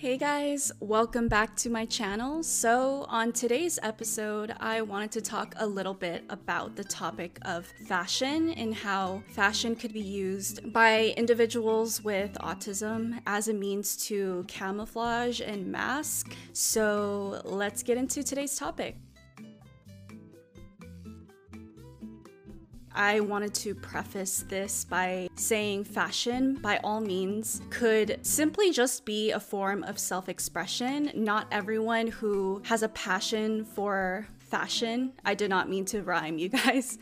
Hey 0.00 0.16
guys, 0.16 0.72
welcome 0.80 1.28
back 1.28 1.54
to 1.56 1.68
my 1.68 1.84
channel. 1.84 2.42
So, 2.42 3.04
on 3.10 3.32
today's 3.32 3.78
episode, 3.82 4.54
I 4.58 4.80
wanted 4.80 5.12
to 5.12 5.20
talk 5.20 5.52
a 5.58 5.66
little 5.66 5.92
bit 5.92 6.24
about 6.30 6.74
the 6.74 6.84
topic 6.84 7.38
of 7.42 7.66
fashion 7.86 8.48
and 8.52 8.74
how 8.74 9.22
fashion 9.34 9.76
could 9.76 9.92
be 9.92 10.00
used 10.00 10.72
by 10.72 11.12
individuals 11.18 12.02
with 12.02 12.32
autism 12.40 13.20
as 13.26 13.48
a 13.48 13.52
means 13.52 13.94
to 14.06 14.46
camouflage 14.48 15.42
and 15.42 15.66
mask. 15.66 16.34
So, 16.54 17.42
let's 17.44 17.82
get 17.82 17.98
into 17.98 18.22
today's 18.22 18.56
topic. 18.56 18.96
I 22.94 23.20
wanted 23.20 23.54
to 23.54 23.74
preface 23.74 24.44
this 24.48 24.84
by 24.84 25.28
saying 25.36 25.84
fashion, 25.84 26.54
by 26.54 26.78
all 26.78 27.00
means, 27.00 27.62
could 27.70 28.18
simply 28.22 28.72
just 28.72 29.04
be 29.04 29.30
a 29.30 29.40
form 29.40 29.84
of 29.84 29.98
self 29.98 30.28
expression. 30.28 31.10
Not 31.14 31.46
everyone 31.50 32.08
who 32.08 32.62
has 32.64 32.82
a 32.82 32.88
passion 32.88 33.64
for 33.64 34.26
fashion, 34.38 35.12
I 35.24 35.34
did 35.34 35.50
not 35.50 35.68
mean 35.68 35.84
to 35.86 36.02
rhyme, 36.02 36.38
you 36.38 36.48
guys 36.48 36.98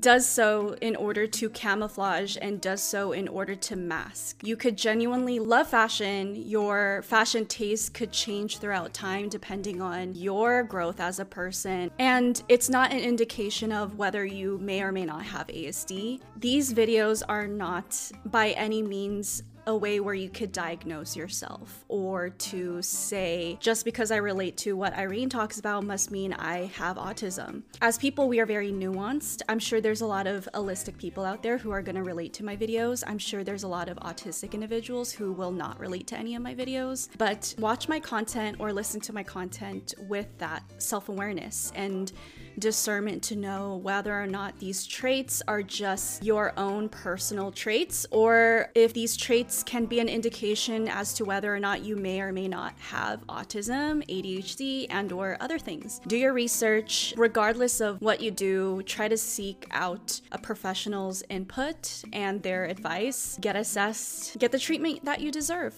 does 0.00 0.26
so 0.26 0.76
in 0.80 0.96
order 0.96 1.26
to 1.26 1.48
camouflage 1.50 2.36
and 2.40 2.60
does 2.60 2.82
so 2.82 3.12
in 3.12 3.28
order 3.28 3.54
to 3.54 3.76
mask. 3.76 4.40
You 4.42 4.56
could 4.56 4.76
genuinely 4.76 5.38
love 5.38 5.68
fashion. 5.68 6.34
Your 6.34 7.02
fashion 7.02 7.46
taste 7.46 7.94
could 7.94 8.12
change 8.12 8.58
throughout 8.58 8.92
time 8.92 9.28
depending 9.28 9.80
on 9.80 10.14
your 10.14 10.62
growth 10.62 11.00
as 11.00 11.18
a 11.18 11.24
person. 11.24 11.90
And 11.98 12.42
it's 12.48 12.68
not 12.68 12.92
an 12.92 13.00
indication 13.00 13.72
of 13.72 13.96
whether 13.96 14.24
you 14.24 14.58
may 14.58 14.82
or 14.82 14.92
may 14.92 15.04
not 15.04 15.24
have 15.24 15.46
ASD. 15.48 16.20
These 16.36 16.74
videos 16.74 17.22
are 17.28 17.46
not 17.46 18.10
by 18.26 18.50
any 18.50 18.82
means 18.82 19.42
a 19.66 19.76
way 19.76 20.00
where 20.00 20.14
you 20.14 20.28
could 20.28 20.52
diagnose 20.52 21.16
yourself 21.16 21.84
or 21.88 22.30
to 22.30 22.82
say, 22.82 23.56
just 23.60 23.84
because 23.84 24.10
I 24.10 24.16
relate 24.16 24.56
to 24.58 24.76
what 24.76 24.94
Irene 24.94 25.28
talks 25.28 25.58
about 25.58 25.84
must 25.84 26.10
mean 26.10 26.32
I 26.32 26.66
have 26.76 26.96
autism. 26.96 27.62
As 27.80 27.98
people, 27.98 28.28
we 28.28 28.40
are 28.40 28.46
very 28.46 28.72
nuanced. 28.72 29.42
I'm 29.48 29.58
sure 29.58 29.80
there's 29.80 30.00
a 30.00 30.06
lot 30.06 30.26
of 30.26 30.48
allistic 30.54 30.98
people 30.98 31.24
out 31.24 31.42
there 31.42 31.58
who 31.58 31.70
are 31.70 31.82
going 31.82 31.96
to 31.96 32.02
relate 32.02 32.32
to 32.34 32.44
my 32.44 32.56
videos. 32.56 33.02
I'm 33.06 33.18
sure 33.18 33.44
there's 33.44 33.62
a 33.62 33.68
lot 33.68 33.88
of 33.88 33.96
autistic 33.98 34.52
individuals 34.52 35.12
who 35.12 35.32
will 35.32 35.52
not 35.52 35.78
relate 35.78 36.06
to 36.08 36.18
any 36.18 36.34
of 36.34 36.42
my 36.42 36.54
videos, 36.54 37.08
but 37.18 37.54
watch 37.58 37.88
my 37.88 38.00
content 38.00 38.56
or 38.58 38.72
listen 38.72 39.00
to 39.02 39.12
my 39.12 39.22
content 39.22 39.94
with 40.08 40.26
that 40.38 40.62
self 40.78 41.08
awareness 41.08 41.72
and 41.74 42.12
discernment 42.58 43.22
to 43.24 43.36
know 43.36 43.76
whether 43.76 44.12
or 44.12 44.26
not 44.26 44.58
these 44.58 44.86
traits 44.86 45.42
are 45.48 45.62
just 45.62 46.22
your 46.22 46.52
own 46.56 46.88
personal 46.88 47.50
traits 47.50 48.06
or 48.10 48.70
if 48.74 48.92
these 48.92 49.16
traits 49.16 49.62
can 49.62 49.86
be 49.86 50.00
an 50.00 50.08
indication 50.08 50.88
as 50.88 51.14
to 51.14 51.24
whether 51.24 51.54
or 51.54 51.60
not 51.60 51.82
you 51.82 51.96
may 51.96 52.20
or 52.20 52.32
may 52.32 52.48
not 52.48 52.74
have 52.78 53.26
autism, 53.26 54.06
ADHD, 54.08 54.86
and 54.90 55.12
or 55.12 55.36
other 55.40 55.58
things. 55.58 56.00
Do 56.06 56.16
your 56.16 56.32
research 56.32 57.14
regardless 57.16 57.80
of 57.80 58.00
what 58.00 58.20
you 58.20 58.30
do, 58.30 58.82
try 58.82 59.08
to 59.08 59.16
seek 59.16 59.66
out 59.70 60.20
a 60.32 60.38
professional's 60.38 61.22
input 61.28 62.02
and 62.12 62.42
their 62.42 62.64
advice, 62.64 63.38
get 63.40 63.56
assessed, 63.56 64.38
get 64.38 64.52
the 64.52 64.58
treatment 64.58 65.04
that 65.04 65.20
you 65.20 65.30
deserve. 65.30 65.74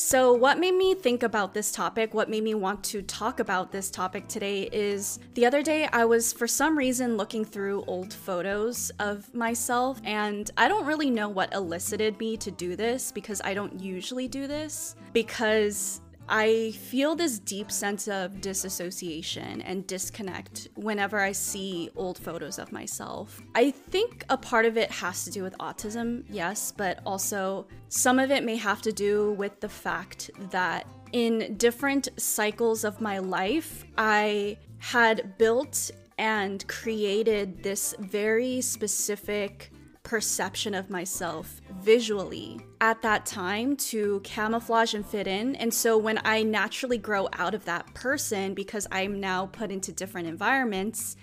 So, 0.00 0.32
what 0.32 0.60
made 0.60 0.76
me 0.76 0.94
think 0.94 1.24
about 1.24 1.54
this 1.54 1.72
topic, 1.72 2.14
what 2.14 2.30
made 2.30 2.44
me 2.44 2.54
want 2.54 2.84
to 2.84 3.02
talk 3.02 3.40
about 3.40 3.72
this 3.72 3.90
topic 3.90 4.28
today 4.28 4.68
is 4.70 5.18
the 5.34 5.44
other 5.44 5.60
day 5.60 5.88
I 5.92 6.04
was 6.04 6.32
for 6.32 6.46
some 6.46 6.78
reason 6.78 7.16
looking 7.16 7.44
through 7.44 7.82
old 7.88 8.14
photos 8.14 8.92
of 9.00 9.34
myself, 9.34 10.00
and 10.04 10.48
I 10.56 10.68
don't 10.68 10.86
really 10.86 11.10
know 11.10 11.28
what 11.28 11.52
elicited 11.52 12.16
me 12.20 12.36
to 12.36 12.52
do 12.52 12.76
this 12.76 13.10
because 13.10 13.40
I 13.44 13.54
don't 13.54 13.80
usually 13.80 14.28
do 14.28 14.46
this. 14.46 14.94
Because 15.12 16.00
I 16.28 16.72
feel 16.72 17.16
this 17.16 17.38
deep 17.38 17.70
sense 17.70 18.06
of 18.06 18.40
disassociation 18.40 19.62
and 19.62 19.86
disconnect 19.86 20.68
whenever 20.74 21.18
I 21.18 21.32
see 21.32 21.90
old 21.96 22.18
photos 22.18 22.58
of 22.58 22.70
myself. 22.70 23.40
I 23.54 23.70
think 23.70 24.24
a 24.28 24.36
part 24.36 24.66
of 24.66 24.76
it 24.76 24.90
has 24.90 25.24
to 25.24 25.30
do 25.30 25.42
with 25.42 25.56
autism, 25.58 26.24
yes, 26.28 26.72
but 26.76 27.00
also 27.06 27.66
some 27.88 28.18
of 28.18 28.30
it 28.30 28.44
may 28.44 28.56
have 28.56 28.82
to 28.82 28.92
do 28.92 29.32
with 29.32 29.58
the 29.60 29.68
fact 29.68 30.30
that 30.50 30.86
in 31.12 31.56
different 31.56 32.08
cycles 32.18 32.84
of 32.84 33.00
my 33.00 33.18
life, 33.18 33.86
I 33.96 34.58
had 34.78 35.38
built 35.38 35.90
and 36.18 36.66
created 36.68 37.62
this 37.62 37.94
very 37.98 38.60
specific 38.60 39.70
perception 40.08 40.74
of 40.74 40.88
myself 40.88 41.60
visually 41.82 42.58
at 42.80 43.02
that 43.02 43.26
time 43.26 43.76
to 43.76 44.20
camouflage 44.24 44.94
and 44.94 45.04
fit 45.04 45.26
in. 45.26 45.54
And 45.56 45.72
so 45.72 45.98
when 45.98 46.18
I 46.24 46.42
naturally 46.42 46.96
grow 46.96 47.28
out 47.34 47.54
of 47.54 47.66
that 47.66 47.92
person 47.92 48.54
because 48.54 48.86
I'm 48.90 49.20
now 49.20 49.44
put 49.44 49.70
into 49.70 49.92
different 49.92 50.26
environments, 50.26 51.18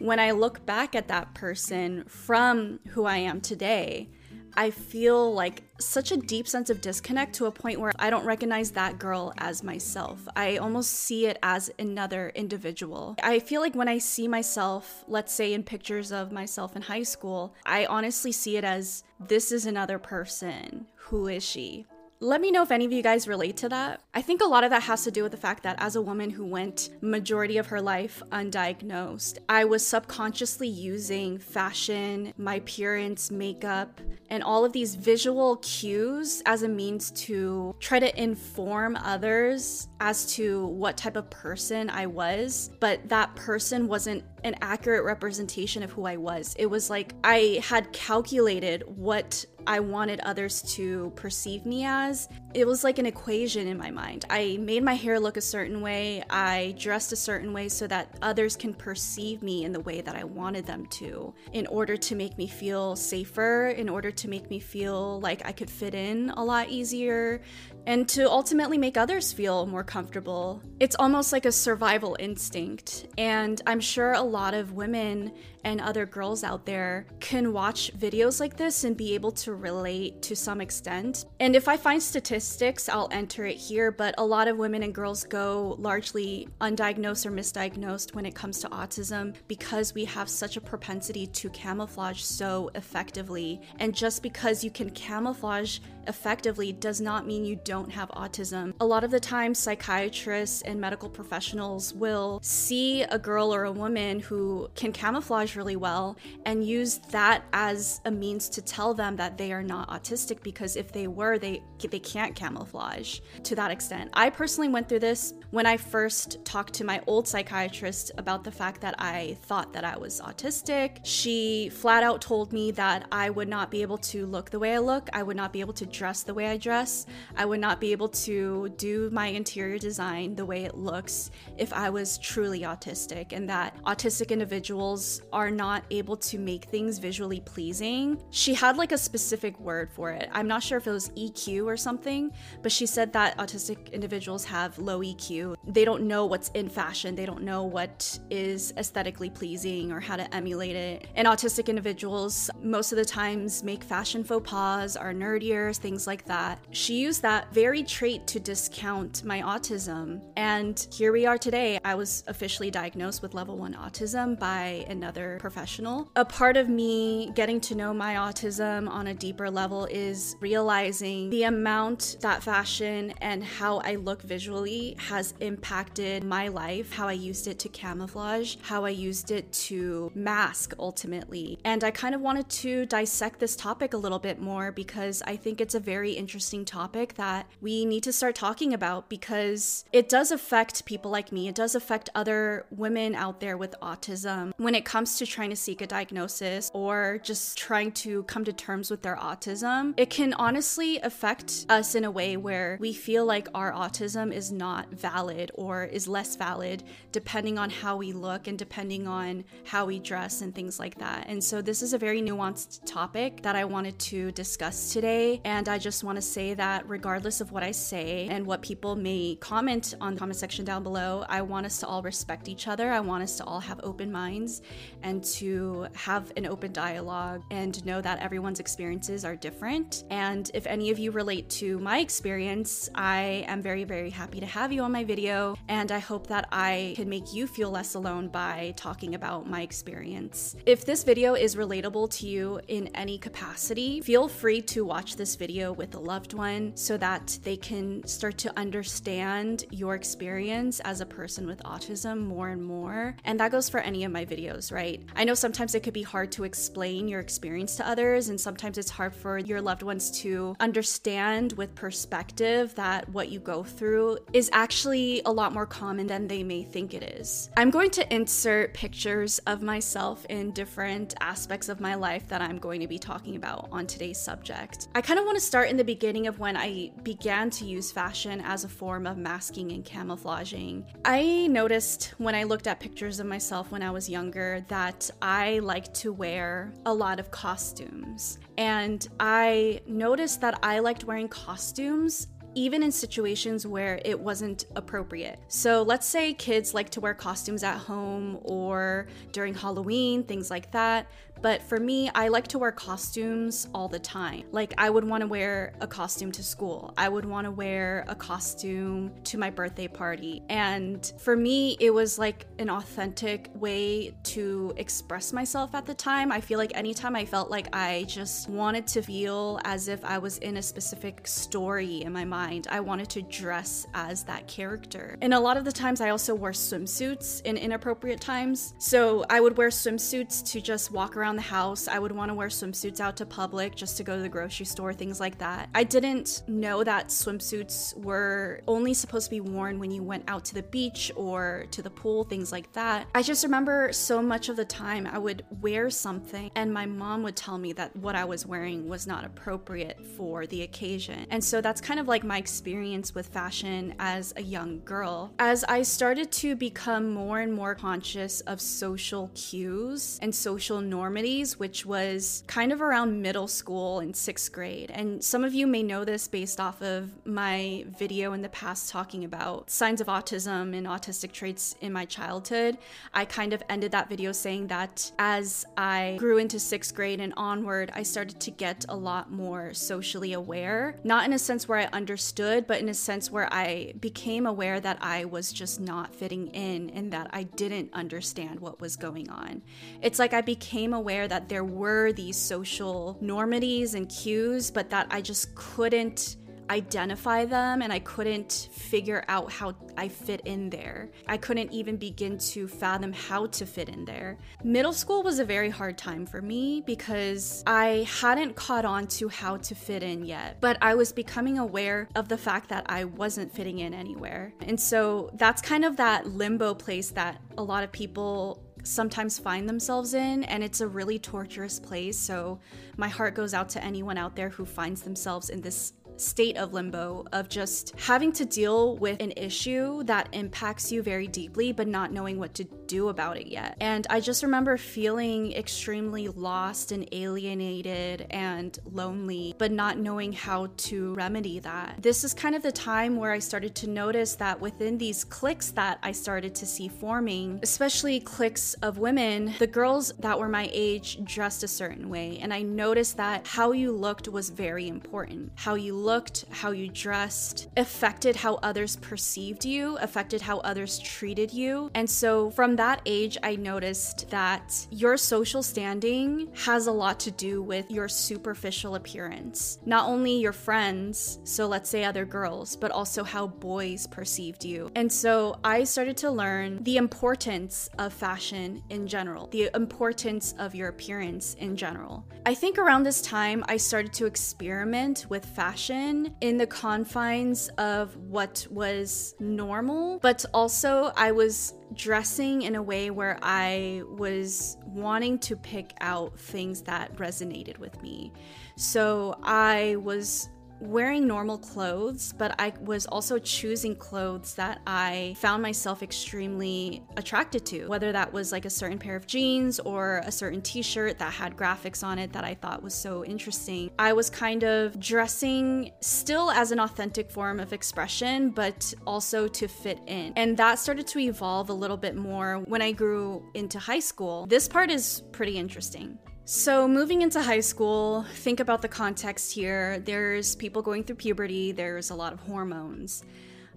when 0.00 0.18
I 0.18 0.32
look 0.32 0.66
back 0.66 0.96
at 0.96 1.06
that 1.06 1.32
person 1.34 2.06
from 2.08 2.80
who 2.88 3.04
I 3.04 3.18
am 3.18 3.40
today, 3.40 4.08
I 4.56 4.70
feel 4.70 5.32
like 5.34 5.62
such 5.80 6.12
a 6.12 6.16
deep 6.16 6.46
sense 6.46 6.70
of 6.70 6.80
disconnect 6.80 7.34
to 7.36 7.46
a 7.46 7.50
point 7.50 7.80
where 7.80 7.92
I 7.98 8.10
don't 8.10 8.24
recognize 8.24 8.70
that 8.72 8.98
girl 8.98 9.32
as 9.38 9.62
myself. 9.62 10.26
I 10.36 10.56
almost 10.58 10.92
see 10.92 11.26
it 11.26 11.38
as 11.42 11.70
another 11.78 12.30
individual. 12.34 13.16
I 13.22 13.40
feel 13.40 13.60
like 13.60 13.74
when 13.74 13.88
I 13.88 13.98
see 13.98 14.28
myself, 14.28 15.04
let's 15.08 15.32
say 15.32 15.52
in 15.52 15.64
pictures 15.64 16.12
of 16.12 16.32
myself 16.32 16.76
in 16.76 16.82
high 16.82 17.02
school, 17.02 17.54
I 17.66 17.86
honestly 17.86 18.32
see 18.32 18.56
it 18.56 18.64
as 18.64 19.02
this 19.18 19.50
is 19.50 19.66
another 19.66 19.98
person. 19.98 20.86
Who 20.96 21.26
is 21.26 21.44
she? 21.44 21.86
Let 22.24 22.40
me 22.40 22.50
know 22.50 22.62
if 22.62 22.70
any 22.70 22.86
of 22.86 22.92
you 22.92 23.02
guys 23.02 23.28
relate 23.28 23.58
to 23.58 23.68
that. 23.68 24.00
I 24.14 24.22
think 24.22 24.40
a 24.40 24.46
lot 24.46 24.64
of 24.64 24.70
that 24.70 24.84
has 24.84 25.04
to 25.04 25.10
do 25.10 25.22
with 25.22 25.32
the 25.32 25.36
fact 25.36 25.62
that 25.64 25.76
as 25.78 25.94
a 25.94 26.00
woman 26.00 26.30
who 26.30 26.46
went 26.46 26.88
majority 27.02 27.58
of 27.58 27.66
her 27.66 27.82
life 27.82 28.22
undiagnosed, 28.32 29.40
I 29.46 29.66
was 29.66 29.86
subconsciously 29.86 30.68
using 30.68 31.36
fashion, 31.36 32.32
my 32.38 32.54
appearance, 32.54 33.30
makeup, 33.30 34.00
and 34.30 34.42
all 34.42 34.64
of 34.64 34.72
these 34.72 34.94
visual 34.94 35.56
cues 35.56 36.42
as 36.46 36.62
a 36.62 36.68
means 36.68 37.10
to 37.10 37.76
try 37.78 37.98
to 37.98 38.22
inform 38.22 38.96
others 38.96 39.88
as 40.00 40.24
to 40.36 40.66
what 40.68 40.96
type 40.96 41.16
of 41.16 41.28
person 41.28 41.90
I 41.90 42.06
was, 42.06 42.70
but 42.80 43.06
that 43.10 43.36
person 43.36 43.86
wasn't 43.86 44.24
an 44.44 44.54
accurate 44.60 45.04
representation 45.04 45.82
of 45.82 45.90
who 45.90 46.04
I 46.04 46.16
was. 46.16 46.54
It 46.58 46.66
was 46.66 46.90
like 46.90 47.14
I 47.24 47.60
had 47.62 47.92
calculated 47.92 48.84
what 48.86 49.44
I 49.66 49.80
wanted 49.80 50.20
others 50.20 50.60
to 50.74 51.10
perceive 51.16 51.64
me 51.64 51.84
as. 51.86 52.28
It 52.52 52.66
was 52.66 52.84
like 52.84 52.98
an 52.98 53.06
equation 53.06 53.66
in 53.66 53.78
my 53.78 53.90
mind. 53.90 54.26
I 54.28 54.58
made 54.60 54.82
my 54.82 54.94
hair 54.94 55.18
look 55.18 55.38
a 55.38 55.40
certain 55.40 55.80
way, 55.80 56.22
I 56.28 56.74
dressed 56.78 57.12
a 57.12 57.16
certain 57.16 57.52
way 57.52 57.68
so 57.68 57.86
that 57.86 58.18
others 58.20 58.56
can 58.56 58.74
perceive 58.74 59.42
me 59.42 59.64
in 59.64 59.72
the 59.72 59.80
way 59.80 60.02
that 60.02 60.14
I 60.14 60.24
wanted 60.24 60.66
them 60.66 60.86
to, 60.86 61.34
in 61.52 61.66
order 61.68 61.96
to 61.96 62.14
make 62.14 62.36
me 62.36 62.46
feel 62.46 62.94
safer, 62.94 63.68
in 63.68 63.88
order 63.88 64.10
to 64.10 64.28
make 64.28 64.50
me 64.50 64.60
feel 64.60 65.20
like 65.20 65.46
I 65.46 65.52
could 65.52 65.70
fit 65.70 65.94
in 65.94 66.30
a 66.30 66.44
lot 66.44 66.68
easier, 66.68 67.40
and 67.86 68.08
to 68.10 68.30
ultimately 68.30 68.78
make 68.78 68.96
others 68.96 69.32
feel 69.32 69.66
more 69.66 69.84
comfortable. 69.84 70.62
It's 70.80 70.96
almost 70.96 71.32
like 71.32 71.44
a 71.44 71.52
survival 71.52 72.16
instinct, 72.18 73.06
and 73.18 73.60
I'm 73.66 73.80
sure 73.80 74.12
a 74.12 74.22
lot 74.22 74.54
of 74.54 74.72
women 74.72 75.32
and 75.64 75.80
other 75.80 76.06
girls 76.06 76.44
out 76.44 76.66
there 76.66 77.06
can 77.20 77.52
watch 77.52 77.90
videos 77.98 78.38
like 78.38 78.56
this 78.56 78.84
and 78.84 78.96
be 78.96 79.14
able 79.14 79.32
to 79.32 79.54
relate 79.54 80.20
to 80.22 80.36
some 80.36 80.60
extent. 80.60 81.24
And 81.40 81.56
if 81.56 81.68
I 81.68 81.76
find 81.76 82.02
statistics, 82.02 82.88
I'll 82.88 83.08
enter 83.10 83.46
it 83.46 83.56
here, 83.56 83.90
but 83.90 84.14
a 84.18 84.24
lot 84.24 84.46
of 84.46 84.58
women 84.58 84.82
and 84.82 84.94
girls 84.94 85.24
go 85.24 85.76
largely 85.78 86.48
undiagnosed 86.60 87.26
or 87.26 87.30
misdiagnosed 87.30 88.14
when 88.14 88.26
it 88.26 88.34
comes 88.34 88.60
to 88.60 88.68
autism 88.68 89.34
because 89.48 89.94
we 89.94 90.04
have 90.04 90.28
such 90.28 90.56
a 90.56 90.60
propensity 90.60 91.26
to 91.28 91.48
camouflage 91.50 92.20
so 92.20 92.70
effectively. 92.74 93.60
And 93.78 93.94
just 93.94 94.22
because 94.22 94.62
you 94.62 94.70
can 94.70 94.90
camouflage 94.90 95.78
effectively 96.06 96.72
does 96.72 97.00
not 97.00 97.26
mean 97.26 97.44
you 97.44 97.56
don't 97.56 97.90
have 97.90 98.08
autism. 98.10 98.74
A 98.80 98.86
lot 98.86 99.04
of 99.04 99.10
the 99.10 99.20
time, 99.20 99.54
psychiatrists 99.54 100.62
and 100.62 100.80
medical 100.80 101.08
professionals 101.08 101.92
will 101.94 102.40
see 102.42 103.02
a 103.02 103.18
girl 103.18 103.54
or 103.54 103.64
a 103.64 103.72
woman 103.72 104.20
who 104.20 104.68
can 104.74 104.92
camouflage 104.92 105.56
really 105.56 105.76
well 105.76 106.16
and 106.46 106.66
use 106.66 106.98
that 107.10 107.44
as 107.52 108.00
a 108.04 108.10
means 108.10 108.48
to 108.50 108.62
tell 108.62 108.94
them 108.94 109.16
that 109.16 109.38
they 109.38 109.52
are 109.52 109.62
not 109.62 109.88
autistic 109.88 110.42
because 110.42 110.76
if 110.76 110.92
they 110.92 111.06
were, 111.06 111.38
they 111.38 111.62
they 111.90 111.98
can't 111.98 112.34
camouflage 112.34 113.20
to 113.42 113.54
that 113.54 113.70
extent. 113.70 114.10
I 114.14 114.30
personally 114.30 114.68
went 114.68 114.88
through 114.88 115.00
this 115.00 115.34
when 115.50 115.66
I 115.66 115.76
first 115.76 116.44
talked 116.44 116.72
to 116.74 116.84
my 116.84 117.02
old 117.06 117.28
psychiatrist 117.28 118.10
about 118.16 118.42
the 118.42 118.50
fact 118.50 118.80
that 118.80 118.94
I 118.98 119.36
thought 119.42 119.72
that 119.74 119.84
I 119.84 119.96
was 119.96 120.20
autistic. 120.20 121.00
She 121.04 121.68
flat 121.68 122.02
out 122.02 122.20
told 122.20 122.52
me 122.52 122.70
that 122.72 123.06
I 123.12 123.30
would 123.30 123.48
not 123.48 123.70
be 123.70 123.82
able 123.82 123.98
to 123.98 124.26
look 124.26 124.50
the 124.50 124.58
way 124.58 124.74
I 124.74 124.78
look, 124.78 125.08
I 125.12 125.22
would 125.22 125.36
not 125.36 125.52
be 125.52 125.60
able 125.60 125.74
to 125.74 125.86
dress 125.94 126.22
the 126.22 126.34
way 126.34 126.48
I 126.48 126.56
dress, 126.56 127.06
I 127.36 127.44
would 127.44 127.60
not 127.60 127.80
be 127.80 127.92
able 127.92 128.08
to 128.08 128.68
do 128.76 129.08
my 129.12 129.28
interior 129.28 129.78
design 129.78 130.34
the 130.34 130.44
way 130.44 130.64
it 130.64 130.76
looks 130.76 131.30
if 131.56 131.72
I 131.72 131.90
was 131.90 132.18
truly 132.18 132.60
autistic, 132.60 133.32
and 133.32 133.48
that 133.48 133.80
autistic 133.84 134.30
individuals 134.30 135.22
are 135.32 135.50
not 135.50 135.84
able 135.90 136.16
to 136.16 136.38
make 136.38 136.64
things 136.66 136.98
visually 136.98 137.40
pleasing. 137.40 138.22
She 138.30 138.54
had 138.54 138.76
like 138.76 138.92
a 138.92 138.98
specific 138.98 139.58
word 139.60 139.90
for 139.92 140.10
it. 140.10 140.28
I'm 140.32 140.48
not 140.48 140.62
sure 140.62 140.78
if 140.78 140.86
it 140.86 140.90
was 140.90 141.10
EQ 141.10 141.66
or 141.66 141.76
something, 141.76 142.32
but 142.62 142.72
she 142.72 142.86
said 142.86 143.12
that 143.12 143.38
autistic 143.38 143.92
individuals 143.92 144.44
have 144.44 144.78
low 144.78 145.00
EQ. 145.00 145.56
They 145.66 145.84
don't 145.84 146.04
know 146.04 146.26
what's 146.26 146.48
in 146.50 146.68
fashion, 146.68 147.14
they 147.14 147.26
don't 147.26 147.42
know 147.42 147.64
what 147.64 148.18
is 148.30 148.72
aesthetically 148.76 149.30
pleasing 149.30 149.92
or 149.92 150.00
how 150.00 150.16
to 150.16 150.34
emulate 150.34 150.76
it. 150.76 151.06
And 151.14 151.28
autistic 151.28 151.68
individuals, 151.68 152.50
most 152.62 152.92
of 152.92 152.98
the 152.98 153.04
times, 153.04 153.62
make 153.62 153.82
fashion 153.84 154.24
faux 154.24 154.48
pas, 154.48 154.96
are 154.96 155.12
nerdier, 155.12 155.74
things 155.84 156.06
like 156.06 156.24
that. 156.24 156.58
She 156.70 156.94
used 156.98 157.20
that 157.20 157.52
very 157.52 157.82
trait 157.82 158.26
to 158.28 158.40
discount 158.40 159.22
my 159.22 159.42
autism. 159.42 160.22
And 160.34 160.74
here 160.90 161.12
we 161.12 161.26
are 161.26 161.36
today. 161.36 161.78
I 161.84 161.94
was 161.94 162.24
officially 162.26 162.70
diagnosed 162.70 163.20
with 163.20 163.34
level 163.34 163.58
one 163.58 163.74
autism 163.74 164.38
by 164.38 164.86
another 164.88 165.36
professional. 165.42 166.08
A 166.16 166.24
part 166.24 166.56
of 166.56 166.70
me 166.70 167.32
getting 167.34 167.60
to 167.60 167.74
know 167.74 167.92
my 167.92 168.14
autism 168.14 168.88
on 168.88 169.08
a 169.08 169.14
deeper 169.14 169.50
level 169.50 169.84
is 169.90 170.36
realizing 170.40 171.28
the 171.28 171.42
amount 171.42 172.16
that 172.22 172.42
fashion 172.42 173.12
and 173.20 173.44
how 173.44 173.80
I 173.80 173.96
look 173.96 174.22
visually 174.22 174.96
has 174.98 175.34
impacted 175.40 176.24
my 176.24 176.48
life, 176.48 176.94
how 176.94 177.08
I 177.08 177.12
used 177.12 177.46
it 177.46 177.58
to 177.58 177.68
camouflage, 177.68 178.56
how 178.62 178.86
I 178.86 178.90
used 178.90 179.30
it 179.30 179.52
to 179.68 180.10
mask 180.14 180.72
ultimately. 180.78 181.58
And 181.62 181.84
I 181.84 181.90
kind 181.90 182.14
of 182.14 182.22
wanted 182.22 182.48
to 182.48 182.86
dissect 182.86 183.38
this 183.38 183.54
topic 183.54 183.92
a 183.92 183.98
little 183.98 184.18
bit 184.18 184.40
more 184.40 184.72
because 184.72 185.22
I 185.26 185.36
think 185.36 185.60
it's 185.60 185.73
a 185.74 185.80
very 185.80 186.12
interesting 186.12 186.64
topic 186.64 187.14
that 187.14 187.46
we 187.60 187.84
need 187.84 188.02
to 188.04 188.12
start 188.12 188.34
talking 188.34 188.72
about 188.72 189.08
because 189.08 189.84
it 189.92 190.08
does 190.08 190.30
affect 190.30 190.84
people 190.84 191.10
like 191.10 191.32
me. 191.32 191.48
It 191.48 191.54
does 191.54 191.74
affect 191.74 192.10
other 192.14 192.66
women 192.70 193.14
out 193.14 193.40
there 193.40 193.56
with 193.56 193.74
autism 193.82 194.52
when 194.56 194.74
it 194.74 194.84
comes 194.84 195.18
to 195.18 195.26
trying 195.26 195.50
to 195.50 195.56
seek 195.56 195.80
a 195.80 195.86
diagnosis 195.86 196.70
or 196.74 197.20
just 197.22 197.58
trying 197.58 197.92
to 197.92 198.22
come 198.24 198.44
to 198.44 198.52
terms 198.52 198.90
with 198.90 199.02
their 199.02 199.16
autism. 199.16 199.94
It 199.96 200.10
can 200.10 200.32
honestly 200.34 200.98
affect 201.00 201.66
us 201.68 201.94
in 201.94 202.04
a 202.04 202.10
way 202.10 202.36
where 202.36 202.78
we 202.80 202.92
feel 202.92 203.24
like 203.24 203.48
our 203.54 203.72
autism 203.72 204.32
is 204.32 204.52
not 204.52 204.90
valid 204.92 205.50
or 205.54 205.84
is 205.84 206.08
less 206.08 206.36
valid 206.36 206.82
depending 207.12 207.58
on 207.58 207.70
how 207.70 207.96
we 207.96 208.12
look 208.12 208.46
and 208.46 208.58
depending 208.58 209.06
on 209.06 209.44
how 209.64 209.86
we 209.86 209.98
dress 209.98 210.40
and 210.40 210.54
things 210.54 210.78
like 210.78 210.98
that. 210.98 211.26
And 211.28 211.42
so 211.42 211.62
this 211.62 211.82
is 211.82 211.92
a 211.92 211.98
very 211.98 212.22
nuanced 212.22 212.80
topic 212.84 213.42
that 213.42 213.56
I 213.56 213.64
wanted 213.64 213.98
to 214.00 214.32
discuss 214.32 214.92
today. 214.92 215.40
And 215.44 215.63
I 215.68 215.78
just 215.78 216.04
want 216.04 216.16
to 216.16 216.22
say 216.22 216.54
that 216.54 216.88
regardless 216.88 217.40
of 217.40 217.52
what 217.52 217.62
I 217.62 217.70
say 217.70 218.28
and 218.30 218.46
what 218.46 218.60
people 218.60 218.96
may 218.96 219.36
comment 219.40 219.94
on 220.00 220.14
the 220.14 220.18
comment 220.18 220.36
section 220.36 220.64
down 220.64 220.82
below, 220.82 221.24
I 221.28 221.42
want 221.42 221.64
us 221.64 221.78
to 221.80 221.86
all 221.86 222.02
respect 222.02 222.48
each 222.48 222.68
other. 222.68 222.90
I 222.90 223.00
want 223.00 223.22
us 223.22 223.36
to 223.38 223.44
all 223.44 223.60
have 223.60 223.80
open 223.82 224.10
minds 224.12 224.62
and 225.02 225.22
to 225.24 225.86
have 225.94 226.32
an 226.36 226.46
open 226.46 226.72
dialogue 226.72 227.42
and 227.50 227.84
know 227.86 228.00
that 228.00 228.18
everyone's 228.18 228.60
experiences 228.60 229.24
are 229.24 229.36
different. 229.36 230.04
And 230.10 230.50
if 230.54 230.66
any 230.66 230.90
of 230.90 230.98
you 230.98 231.12
relate 231.12 231.48
to 231.50 231.78
my 231.78 231.98
experience, 231.98 232.90
I 232.94 233.44
am 233.46 233.62
very, 233.62 233.84
very 233.84 234.10
happy 234.10 234.40
to 234.40 234.46
have 234.46 234.72
you 234.72 234.82
on 234.82 234.92
my 234.92 235.04
video. 235.04 235.56
And 235.68 235.92
I 235.92 235.98
hope 235.98 236.26
that 236.26 236.48
I 236.52 236.94
can 236.96 237.08
make 237.08 237.32
you 237.32 237.46
feel 237.46 237.70
less 237.70 237.94
alone 237.94 238.28
by 238.28 238.74
talking 238.76 239.14
about 239.14 239.48
my 239.48 239.62
experience. 239.62 240.56
If 240.66 240.84
this 240.84 241.04
video 241.04 241.34
is 241.34 241.56
relatable 241.56 242.10
to 242.18 242.26
you 242.26 242.60
in 242.68 242.88
any 242.88 243.18
capacity, 243.18 244.00
feel 244.00 244.28
free 244.28 244.60
to 244.62 244.84
watch 244.84 245.16
this 245.16 245.36
video 245.36 245.53
with 245.54 245.94
a 245.94 246.00
loved 246.00 246.34
one 246.34 246.76
so 246.76 246.96
that 246.96 247.38
they 247.44 247.56
can 247.56 248.04
start 248.06 248.36
to 248.38 248.58
understand 248.58 249.64
your 249.70 249.94
experience 249.94 250.80
as 250.80 251.00
a 251.00 251.06
person 251.06 251.46
with 251.46 251.62
autism 251.62 252.26
more 252.26 252.48
and 252.48 252.62
more. 252.62 253.14
And 253.24 253.38
that 253.38 253.52
goes 253.52 253.68
for 253.68 253.78
any 253.78 254.02
of 254.02 254.10
my 254.10 254.24
videos, 254.24 254.72
right? 254.72 255.00
I 255.14 255.24
know 255.24 255.34
sometimes 255.34 255.76
it 255.76 255.84
could 255.84 255.94
be 255.94 256.02
hard 256.02 256.32
to 256.32 256.44
explain 256.44 257.06
your 257.06 257.20
experience 257.20 257.76
to 257.76 257.88
others, 257.88 258.30
and 258.30 258.40
sometimes 258.40 258.78
it's 258.78 258.90
hard 258.90 259.14
for 259.14 259.38
your 259.38 259.60
loved 259.60 259.84
ones 259.84 260.10
to 260.22 260.56
understand 260.58 261.52
with 261.52 261.74
perspective 261.76 262.74
that 262.74 263.08
what 263.10 263.28
you 263.28 263.38
go 263.38 263.62
through 263.62 264.18
is 264.32 264.50
actually 264.52 265.22
a 265.24 265.32
lot 265.32 265.52
more 265.52 265.66
common 265.66 266.08
than 266.08 266.26
they 266.26 266.42
may 266.42 266.64
think 266.64 266.94
it 266.94 267.04
is. 267.20 267.48
I'm 267.56 267.70
going 267.70 267.90
to 267.90 268.12
insert 268.12 268.74
pictures 268.74 269.38
of 269.46 269.62
myself 269.62 270.26
in 270.28 270.50
different 270.50 271.14
aspects 271.20 271.68
of 271.68 271.78
my 271.80 271.94
life 271.94 272.26
that 272.28 272.42
I'm 272.42 272.58
going 272.58 272.80
to 272.80 272.88
be 272.88 272.98
talking 272.98 273.36
about 273.36 273.68
on 273.70 273.86
today's 273.86 274.20
subject. 274.20 274.88
I 274.96 275.00
kind 275.00 275.20
of 275.20 275.24
want 275.24 275.36
to 275.38 275.43
start 275.44 275.68
in 275.68 275.76
the 275.76 275.84
beginning 275.84 276.26
of 276.26 276.38
when 276.38 276.56
I 276.56 276.90
began 277.02 277.50
to 277.50 277.64
use 277.64 277.92
fashion 277.92 278.40
as 278.44 278.64
a 278.64 278.68
form 278.68 279.06
of 279.06 279.18
masking 279.18 279.72
and 279.72 279.84
camouflaging. 279.84 280.84
I 281.04 281.46
noticed 281.48 282.14
when 282.18 282.34
I 282.34 282.44
looked 282.44 282.66
at 282.66 282.80
pictures 282.80 283.20
of 283.20 283.26
myself 283.26 283.70
when 283.70 283.82
I 283.82 283.90
was 283.90 284.08
younger 284.08 284.64
that 284.68 285.10
I 285.20 285.58
liked 285.60 285.94
to 285.96 286.12
wear 286.12 286.72
a 286.86 286.94
lot 286.94 287.20
of 287.20 287.30
costumes. 287.30 288.38
And 288.56 289.06
I 289.20 289.80
noticed 289.86 290.40
that 290.40 290.58
I 290.62 290.78
liked 290.78 291.04
wearing 291.04 291.28
costumes 291.28 292.28
even 292.54 292.82
in 292.82 292.92
situations 292.92 293.66
where 293.66 294.00
it 294.04 294.18
wasn't 294.18 294.66
appropriate. 294.76 295.38
So, 295.48 295.82
let's 295.82 296.06
say 296.06 296.34
kids 296.34 296.74
like 296.74 296.90
to 296.90 297.00
wear 297.00 297.14
costumes 297.14 297.62
at 297.62 297.78
home 297.78 298.38
or 298.42 299.06
during 299.32 299.54
Halloween, 299.54 300.24
things 300.24 300.50
like 300.50 300.70
that. 300.72 301.06
But 301.44 301.62
for 301.62 301.78
me, 301.78 302.10
I 302.14 302.28
like 302.28 302.48
to 302.48 302.58
wear 302.58 302.72
costumes 302.72 303.68
all 303.74 303.86
the 303.86 303.98
time. 303.98 304.44
Like, 304.50 304.72
I 304.78 304.88
would 304.88 305.04
want 305.04 305.20
to 305.20 305.26
wear 305.26 305.74
a 305.80 305.86
costume 305.86 306.32
to 306.32 306.42
school, 306.42 306.94
I 306.96 307.08
would 307.08 307.26
want 307.26 307.44
to 307.44 307.50
wear 307.50 308.06
a 308.08 308.14
costume 308.14 309.12
to 309.24 309.36
my 309.36 309.50
birthday 309.50 309.88
party. 309.88 310.42
And 310.48 311.12
for 311.18 311.36
me, 311.36 311.76
it 311.80 311.92
was 311.92 312.18
like 312.18 312.46
an 312.58 312.70
authentic 312.70 313.50
way 313.56 314.14
to 314.22 314.72
express 314.78 315.32
myself 315.32 315.74
at 315.74 315.84
the 315.84 315.92
time. 315.92 316.32
I 316.32 316.40
feel 316.40 316.58
like 316.58 316.72
anytime 316.74 317.14
I 317.14 317.26
felt 317.26 317.50
like 317.50 317.68
I 317.74 318.04
just 318.08 318.48
wanted 318.48 318.86
to 318.88 319.02
feel 319.02 319.60
as 319.64 319.88
if 319.88 320.02
I 320.02 320.16
was 320.16 320.38
in 320.38 320.56
a 320.56 320.62
specific 320.62 321.26
story 321.26 321.96
in 322.02 322.12
my 322.12 322.24
mind, 322.24 322.43
I 322.70 322.80
wanted 322.80 323.08
to 323.10 323.22
dress 323.22 323.86
as 323.94 324.24
that 324.24 324.46
character. 324.46 325.16
And 325.20 325.32
a 325.32 325.40
lot 325.40 325.56
of 325.56 325.64
the 325.64 325.72
times, 325.72 326.00
I 326.00 326.10
also 326.10 326.34
wore 326.34 326.52
swimsuits 326.52 327.42
in 327.42 327.56
inappropriate 327.56 328.20
times. 328.20 328.74
So 328.78 329.24
I 329.30 329.40
would 329.40 329.56
wear 329.56 329.68
swimsuits 329.68 330.44
to 330.52 330.60
just 330.60 330.90
walk 330.90 331.16
around 331.16 331.36
the 331.36 331.42
house. 331.42 331.88
I 331.88 331.98
would 331.98 332.12
want 332.12 332.30
to 332.30 332.34
wear 332.34 332.48
swimsuits 332.48 333.00
out 333.00 333.16
to 333.16 333.26
public 333.26 333.74
just 333.74 333.96
to 333.96 334.04
go 334.04 334.16
to 334.16 334.22
the 334.22 334.28
grocery 334.28 334.66
store, 334.66 334.92
things 334.92 335.20
like 335.20 335.38
that. 335.38 335.68
I 335.74 335.84
didn't 335.84 336.42
know 336.46 336.84
that 336.84 337.08
swimsuits 337.08 337.96
were 337.96 338.60
only 338.66 338.94
supposed 338.94 339.26
to 339.26 339.30
be 339.30 339.40
worn 339.40 339.78
when 339.78 339.90
you 339.90 340.02
went 340.02 340.24
out 340.28 340.44
to 340.46 340.54
the 340.54 340.62
beach 340.62 341.10
or 341.16 341.66
to 341.70 341.82
the 341.82 341.90
pool, 341.90 342.24
things 342.24 342.52
like 342.52 342.72
that. 342.72 343.06
I 343.14 343.22
just 343.22 343.44
remember 343.44 343.92
so 343.92 344.20
much 344.22 344.48
of 344.48 344.56
the 344.56 344.64
time 344.64 345.06
I 345.06 345.18
would 345.18 345.44
wear 345.60 345.90
something 345.90 346.50
and 346.54 346.72
my 346.72 346.86
mom 346.86 347.22
would 347.22 347.36
tell 347.36 347.58
me 347.58 347.72
that 347.74 347.94
what 347.96 348.14
I 348.14 348.24
was 348.24 348.46
wearing 348.46 348.88
was 348.88 349.06
not 349.06 349.24
appropriate 349.24 350.04
for 350.16 350.46
the 350.46 350.62
occasion. 350.62 351.26
And 351.30 351.42
so 351.42 351.60
that's 351.60 351.80
kind 351.80 352.00
of 352.00 352.08
like 352.08 352.24
my 352.24 352.33
experience 352.38 353.14
with 353.14 353.28
fashion 353.28 353.94
as 353.98 354.32
a 354.36 354.42
young 354.42 354.80
girl. 354.84 355.32
As 355.38 355.64
I 355.64 355.82
started 355.82 356.32
to 356.32 356.56
become 356.56 357.12
more 357.12 357.40
and 357.40 357.52
more 357.52 357.74
conscious 357.74 358.40
of 358.42 358.60
social 358.60 359.30
cues 359.34 360.18
and 360.22 360.34
social 360.34 360.80
normities, 360.80 361.52
which 361.52 361.86
was 361.86 362.42
kind 362.46 362.72
of 362.72 362.82
around 362.82 363.22
middle 363.22 363.48
school 363.48 364.00
and 364.00 364.14
sixth 364.16 364.52
grade. 364.52 364.90
And 364.90 365.22
some 365.22 365.44
of 365.44 365.54
you 365.54 365.66
may 365.66 365.82
know 365.82 366.04
this 366.04 366.28
based 366.28 366.60
off 366.60 366.82
of 366.82 367.10
my 367.24 367.84
video 367.98 368.32
in 368.32 368.42
the 368.42 368.48
past 368.48 368.90
talking 368.90 369.24
about 369.24 369.70
signs 369.70 370.00
of 370.00 370.08
autism 370.08 370.76
and 370.76 370.86
autistic 370.86 371.32
traits 371.32 371.76
in 371.80 371.92
my 371.92 372.04
childhood. 372.04 372.78
I 373.12 373.24
kind 373.24 373.52
of 373.52 373.62
ended 373.68 373.92
that 373.92 374.08
video 374.08 374.32
saying 374.32 374.68
that 374.68 375.12
as 375.18 375.64
I 375.76 376.16
grew 376.18 376.38
into 376.38 376.58
sixth 376.58 376.94
grade 376.94 377.20
and 377.20 377.32
onward, 377.36 377.90
I 377.94 378.02
started 378.02 378.40
to 378.40 378.50
get 378.50 378.84
a 378.88 378.96
lot 378.96 379.30
more 379.30 379.72
socially 379.74 380.32
aware. 380.32 380.96
Not 381.04 381.26
in 381.26 381.32
a 381.32 381.38
sense 381.38 381.68
where 381.68 381.78
I 381.78 381.84
understood, 381.86 382.23
but 382.32 382.80
in 382.80 382.88
a 382.88 382.94
sense 382.94 383.30
where 383.30 383.52
I 383.52 383.94
became 384.00 384.46
aware 384.46 384.80
that 384.80 384.98
I 385.00 385.24
was 385.24 385.52
just 385.52 385.80
not 385.80 386.14
fitting 386.14 386.48
in 386.48 386.90
and 386.90 387.12
that 387.12 387.28
I 387.32 387.44
didn't 387.44 387.92
understand 387.92 388.60
what 388.60 388.80
was 388.80 388.96
going 388.96 389.30
on. 389.30 389.62
It's 390.02 390.18
like 390.18 390.32
I 390.32 390.40
became 390.40 390.94
aware 390.94 391.28
that 391.28 391.48
there 391.48 391.64
were 391.64 392.12
these 392.12 392.36
social 392.36 393.18
normities 393.22 393.94
and 393.94 394.08
cues, 394.08 394.70
but 394.70 394.90
that 394.90 395.08
I 395.10 395.20
just 395.20 395.54
couldn't 395.54 396.36
identify 396.70 397.44
them 397.44 397.82
and 397.82 397.92
I 397.92 397.98
couldn't 398.00 398.68
figure 398.72 399.24
out 399.28 399.52
how 399.52 399.74
I 399.96 400.08
fit 400.08 400.42
in 400.44 400.70
there. 400.70 401.10
I 401.28 401.36
couldn't 401.36 401.72
even 401.72 401.96
begin 401.96 402.38
to 402.38 402.68
fathom 402.68 403.12
how 403.12 403.46
to 403.46 403.66
fit 403.66 403.88
in 403.88 404.04
there. 404.04 404.38
Middle 404.62 404.92
school 404.92 405.22
was 405.22 405.38
a 405.38 405.44
very 405.44 405.70
hard 405.70 405.98
time 405.98 406.26
for 406.26 406.40
me 406.42 406.82
because 406.86 407.62
I 407.66 408.06
hadn't 408.20 408.56
caught 408.56 408.84
on 408.84 409.06
to 409.08 409.28
how 409.28 409.56
to 409.58 409.74
fit 409.74 410.02
in 410.02 410.24
yet, 410.24 410.60
but 410.60 410.78
I 410.80 410.94
was 410.94 411.12
becoming 411.12 411.58
aware 411.58 412.08
of 412.14 412.28
the 412.28 412.38
fact 412.38 412.68
that 412.70 412.86
I 412.88 413.04
wasn't 413.04 413.52
fitting 413.52 413.80
in 413.80 413.94
anywhere. 413.94 414.52
And 414.62 414.78
so 414.80 415.30
that's 415.34 415.62
kind 415.62 415.84
of 415.84 415.96
that 415.96 416.26
limbo 416.26 416.74
place 416.74 417.10
that 417.10 417.40
a 417.58 417.62
lot 417.62 417.84
of 417.84 417.92
people 417.92 418.64
sometimes 418.84 419.38
find 419.38 419.68
themselves 419.68 420.14
in, 420.14 420.44
and 420.44 420.62
it's 420.62 420.80
a 420.80 420.86
really 420.86 421.18
torturous 421.18 421.80
place. 421.80 422.18
So, 422.18 422.60
my 422.96 423.08
heart 423.08 423.34
goes 423.34 423.54
out 423.54 423.68
to 423.70 423.82
anyone 423.82 424.18
out 424.18 424.36
there 424.36 424.50
who 424.50 424.64
finds 424.64 425.02
themselves 425.02 425.50
in 425.50 425.60
this 425.60 425.94
state 426.16 426.56
of 426.56 426.72
limbo 426.72 427.24
of 427.32 427.48
just 427.48 427.98
having 427.98 428.32
to 428.32 428.44
deal 428.44 428.96
with 428.96 429.20
an 429.20 429.32
issue 429.36 430.02
that 430.04 430.28
impacts 430.32 430.92
you 430.92 431.02
very 431.02 431.26
deeply, 431.26 431.72
but 431.72 431.88
not 431.88 432.12
knowing 432.12 432.38
what 432.38 432.54
to 432.54 432.64
do 432.86 433.08
about 433.08 433.36
it 433.36 433.46
yet. 433.46 433.76
And 433.80 434.06
I 434.10 434.20
just 434.20 434.42
remember 434.42 434.76
feeling 434.76 435.52
extremely 435.52 436.28
lost 436.28 436.92
and 436.92 437.08
alienated 437.12 438.26
and 438.30 438.78
lonely, 438.84 439.54
but 439.58 439.72
not 439.72 439.98
knowing 439.98 440.32
how 440.32 440.68
to 440.76 441.14
remedy 441.14 441.58
that. 441.60 442.02
This 442.02 442.24
is 442.24 442.34
kind 442.34 442.54
of 442.54 442.62
the 442.62 442.72
time 442.72 443.16
where 443.16 443.32
I 443.32 443.38
started 443.38 443.74
to 443.76 443.88
notice 443.88 444.34
that 444.36 444.60
within 444.60 444.98
these 444.98 445.24
cliques 445.24 445.70
that 445.72 445.98
I 446.02 446.12
started 446.12 446.54
to 446.56 446.66
see 446.66 446.88
forming, 446.88 447.60
especially 447.62 448.20
cliques 448.20 448.74
of 448.74 448.98
women, 448.98 449.54
the 449.58 449.66
girls 449.66 450.12
that 450.18 450.38
were 450.38 450.48
my 450.48 450.68
age 450.72 451.18
dressed 451.24 451.62
a 451.62 451.68
certain 451.68 452.08
way. 452.08 452.38
And 452.40 452.52
I 452.52 452.62
noticed 452.62 453.16
that 453.16 453.46
how 453.46 453.72
you 453.72 453.92
looked 453.92 454.28
was 454.28 454.50
very 454.50 454.88
important. 454.88 455.52
How 455.56 455.74
you 455.74 455.94
looked, 456.04 456.44
how 456.50 456.70
you 456.70 456.88
dressed 456.88 457.68
affected 457.76 458.36
how 458.36 458.56
others 458.56 458.96
perceived 458.96 459.64
you, 459.64 459.96
affected 459.98 460.40
how 460.40 460.58
others 460.58 460.98
treated 460.98 461.52
you. 461.52 461.90
And 461.94 462.08
so 462.08 462.50
from 462.50 462.76
that 462.76 463.00
age, 463.06 463.38
I 463.42 463.56
noticed 463.56 464.28
that 464.30 464.86
your 464.90 465.16
social 465.16 465.62
standing 465.62 466.50
has 466.64 466.86
a 466.86 466.92
lot 466.92 467.18
to 467.20 467.30
do 467.30 467.62
with 467.62 467.90
your 467.90 468.08
superficial 468.08 468.94
appearance. 468.96 469.78
Not 469.86 470.06
only 470.08 470.36
your 470.36 470.52
friends, 470.52 471.38
so 471.44 471.66
let's 471.66 471.88
say 471.88 472.04
other 472.04 472.24
girls, 472.24 472.76
but 472.76 472.90
also 472.90 473.24
how 473.24 473.46
boys 473.46 474.06
perceived 474.06 474.64
you. 474.64 474.90
And 474.94 475.10
so 475.10 475.58
I 475.64 475.84
started 475.84 476.16
to 476.18 476.30
learn 476.30 476.82
the 476.84 476.98
importance 476.98 477.88
of 477.98 478.12
fashion 478.12 478.82
in 478.90 479.06
general, 479.06 479.48
the 479.48 479.70
importance 479.74 480.54
of 480.58 480.74
your 480.74 480.88
appearance 480.88 481.54
in 481.54 481.76
general. 481.76 482.26
I 482.44 482.54
think 482.54 482.76
around 482.76 483.04
this 483.04 483.22
time, 483.22 483.64
I 483.68 483.78
started 483.78 484.12
to 484.14 484.26
experiment 484.26 485.26
with 485.30 485.46
fashion 485.46 485.93
in 486.40 486.56
the 486.56 486.66
confines 486.66 487.68
of 487.78 488.16
what 488.16 488.66
was 488.70 489.34
normal, 489.38 490.18
but 490.20 490.44
also 490.52 491.12
I 491.16 491.32
was 491.32 491.74
dressing 491.94 492.62
in 492.62 492.74
a 492.74 492.82
way 492.82 493.10
where 493.10 493.38
I 493.42 494.02
was 494.16 494.76
wanting 494.86 495.38
to 495.40 495.56
pick 495.56 495.92
out 496.00 496.38
things 496.38 496.82
that 496.82 497.16
resonated 497.16 497.78
with 497.78 498.00
me. 498.02 498.32
So 498.76 499.38
I 499.42 499.96
was 499.96 500.48
wearing 500.84 501.26
normal 501.26 501.58
clothes, 501.58 502.32
but 502.36 502.54
I 502.58 502.72
was 502.80 503.06
also 503.06 503.38
choosing 503.38 503.96
clothes 503.96 504.54
that 504.54 504.80
I 504.86 505.34
found 505.38 505.62
myself 505.62 506.02
extremely 506.02 507.02
attracted 507.16 507.64
to, 507.66 507.86
whether 507.88 508.12
that 508.12 508.32
was 508.32 508.52
like 508.52 508.64
a 508.64 508.70
certain 508.70 508.98
pair 508.98 509.16
of 509.16 509.26
jeans 509.26 509.80
or 509.80 510.22
a 510.24 510.32
certain 510.32 510.62
t 510.62 510.82
shirt 510.82 511.18
that 511.18 511.32
had 511.32 511.56
graphics 511.56 512.04
on 512.04 512.18
it 512.18 512.32
that 512.32 512.44
I 512.44 512.54
thought 512.54 512.82
was 512.82 512.94
so 512.94 513.24
interesting. 513.24 513.90
I 513.98 514.12
was 514.12 514.30
kind 514.30 514.64
of 514.64 514.98
dressing 515.00 515.90
still 516.00 516.50
as 516.50 516.72
an 516.72 516.80
authentic 516.80 517.30
form 517.30 517.60
of 517.60 517.72
expression, 517.72 518.50
but 518.50 518.92
also 519.06 519.48
to 519.48 519.68
fit 519.68 519.98
in. 520.06 520.32
And 520.36 520.56
that 520.56 520.78
started 520.78 521.06
to 521.08 521.18
evolve 521.18 521.70
a 521.70 521.74
little 521.74 521.96
bit 521.96 522.16
more 522.16 522.58
when 522.66 522.82
I 522.82 522.92
grew 522.92 523.44
into 523.54 523.78
high 523.78 524.00
school. 524.00 524.46
This 524.46 524.68
part 524.68 524.90
is 524.90 525.22
pretty 525.32 525.58
interesting. 525.58 526.18
So, 526.46 526.86
moving 526.86 527.22
into 527.22 527.40
high 527.40 527.60
school, 527.60 528.26
think 528.34 528.60
about 528.60 528.82
the 528.82 528.88
context 528.88 529.54
here. 529.54 529.98
There's 530.00 530.54
people 530.54 530.82
going 530.82 531.02
through 531.02 531.16
puberty, 531.16 531.72
there's 531.72 532.10
a 532.10 532.14
lot 532.14 532.34
of 532.34 532.40
hormones. 532.40 533.24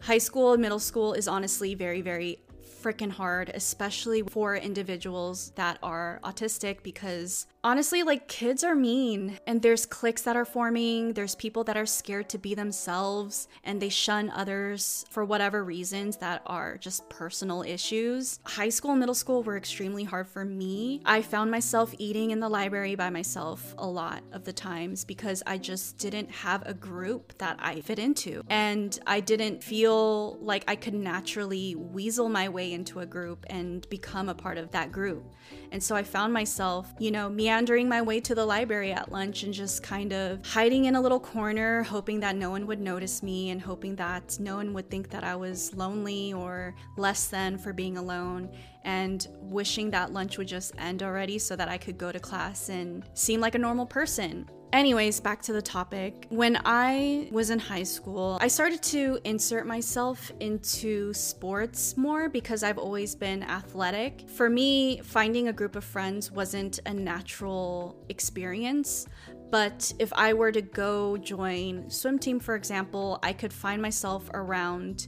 High 0.01 0.17
school 0.17 0.51
and 0.51 0.61
middle 0.61 0.79
school 0.79 1.13
is 1.13 1.29
honestly 1.29 1.75
very, 1.75 2.01
very 2.01 2.39
freaking 2.81 3.09
hard, 3.09 3.51
especially 3.53 4.21
for 4.21 4.57
individuals 4.57 5.51
that 5.51 5.79
are 5.81 6.19
autistic, 6.25 6.83
because 6.83 7.47
honestly, 7.67 8.01
like 8.01 8.29
kids 8.29 8.63
are 8.63 8.77
mean 8.77 9.37
and 9.45 9.61
there's 9.61 9.85
cliques 9.85 10.21
that 10.21 10.37
are 10.37 10.45
forming. 10.45 11.11
There's 11.11 11.35
people 11.35 11.65
that 11.65 11.75
are 11.75 11.85
scared 11.85 12.29
to 12.29 12.37
be 12.37 12.55
themselves 12.55 13.49
and 13.65 13.81
they 13.81 13.89
shun 13.89 14.29
others 14.29 15.03
for 15.09 15.25
whatever 15.25 15.65
reasons 15.65 16.15
that 16.17 16.41
are 16.45 16.77
just 16.77 17.09
personal 17.09 17.63
issues. 17.63 18.39
High 18.45 18.69
school 18.69 18.91
and 18.91 19.01
middle 19.01 19.13
school 19.13 19.43
were 19.43 19.57
extremely 19.57 20.05
hard 20.05 20.29
for 20.29 20.45
me. 20.45 21.01
I 21.03 21.21
found 21.21 21.51
myself 21.51 21.93
eating 21.97 22.31
in 22.31 22.39
the 22.39 22.47
library 22.47 22.95
by 22.95 23.09
myself 23.09 23.75
a 23.77 23.85
lot 23.85 24.23
of 24.31 24.45
the 24.45 24.53
times 24.53 25.03
because 25.03 25.43
I 25.45 25.57
just 25.57 25.97
didn't 25.97 26.31
have 26.31 26.65
a 26.65 26.73
group 26.73 27.37
that 27.39 27.57
I 27.59 27.81
fit 27.81 27.99
into. 27.99 28.43
And 28.47 28.97
I 29.05 29.19
didn't 29.19 29.61
feel 29.61 30.37
like 30.37 30.63
I 30.69 30.77
could 30.77 30.93
naturally 30.93 31.75
weasel 31.75 32.29
my 32.29 32.47
way 32.47 32.71
into 32.71 33.01
a 33.01 33.05
group 33.05 33.45
and 33.49 33.87
become 33.89 34.29
a 34.29 34.35
part 34.35 34.57
of 34.57 34.71
that 34.71 34.93
group. 34.93 35.35
And 35.73 35.83
so 35.83 35.97
I 35.97 36.03
found 36.03 36.31
myself, 36.31 36.93
you 36.97 37.11
know, 37.11 37.27
meandering 37.27 37.56
my 37.65 38.01
way 38.01 38.19
to 38.19 38.35
the 38.35 38.45
library 38.45 38.91
at 38.93 39.11
lunch 39.11 39.41
and 39.41 39.51
just 39.51 39.81
kind 39.81 40.13
of 40.13 40.45
hiding 40.45 40.85
in 40.85 40.95
a 40.95 41.01
little 41.01 41.19
corner, 41.19 41.81
hoping 41.81 42.19
that 42.19 42.35
no 42.35 42.51
one 42.51 42.67
would 42.67 42.79
notice 42.79 43.23
me 43.23 43.49
and 43.49 43.59
hoping 43.59 43.95
that 43.95 44.37
no 44.39 44.57
one 44.57 44.73
would 44.73 44.91
think 44.91 45.09
that 45.09 45.23
I 45.23 45.35
was 45.35 45.73
lonely 45.73 46.33
or 46.33 46.75
less 46.97 47.29
than 47.29 47.57
for 47.57 47.73
being 47.73 47.97
alone 47.97 48.49
and 48.83 49.27
wishing 49.41 49.89
that 49.91 50.13
lunch 50.13 50.37
would 50.37 50.47
just 50.47 50.73
end 50.77 51.01
already 51.01 51.39
so 51.39 51.55
that 51.55 51.67
I 51.67 51.79
could 51.79 51.97
go 51.97 52.11
to 52.11 52.19
class 52.19 52.69
and 52.69 53.03
seem 53.15 53.41
like 53.41 53.55
a 53.55 53.59
normal 53.59 53.87
person. 53.87 54.47
Anyways, 54.73 55.21
back 55.21 55.41
to 55.43 55.53
the 55.53 55.61
topic. 55.61 56.25
When 56.29 56.59
I 56.65 57.29
was 57.31 57.49
in 57.51 57.59
high 57.59 57.83
school, 57.83 58.37
I 58.41 58.47
started 58.47 58.83
to 58.83 59.17
insert 59.23 59.65
myself 59.65 60.31
into 60.41 61.13
sports 61.13 61.95
more 61.95 62.27
because 62.27 62.63
I've 62.63 62.77
always 62.77 63.15
been 63.15 63.43
athletic. 63.43 64.29
For 64.29 64.49
me, 64.49 64.99
finding 65.01 65.47
a 65.47 65.53
group 65.53 65.77
of 65.77 65.85
friends 65.85 66.31
wasn't 66.31 66.79
a 66.85 66.93
natural 66.93 67.95
experience. 68.09 69.07
But 69.49 69.93
if 69.99 70.11
I 70.13 70.33
were 70.33 70.51
to 70.51 70.61
go 70.61 71.15
join 71.15 71.89
swim 71.89 72.19
team, 72.19 72.39
for 72.39 72.55
example, 72.55 73.19
I 73.23 73.31
could 73.31 73.53
find 73.53 73.81
myself 73.81 74.29
around 74.33 75.07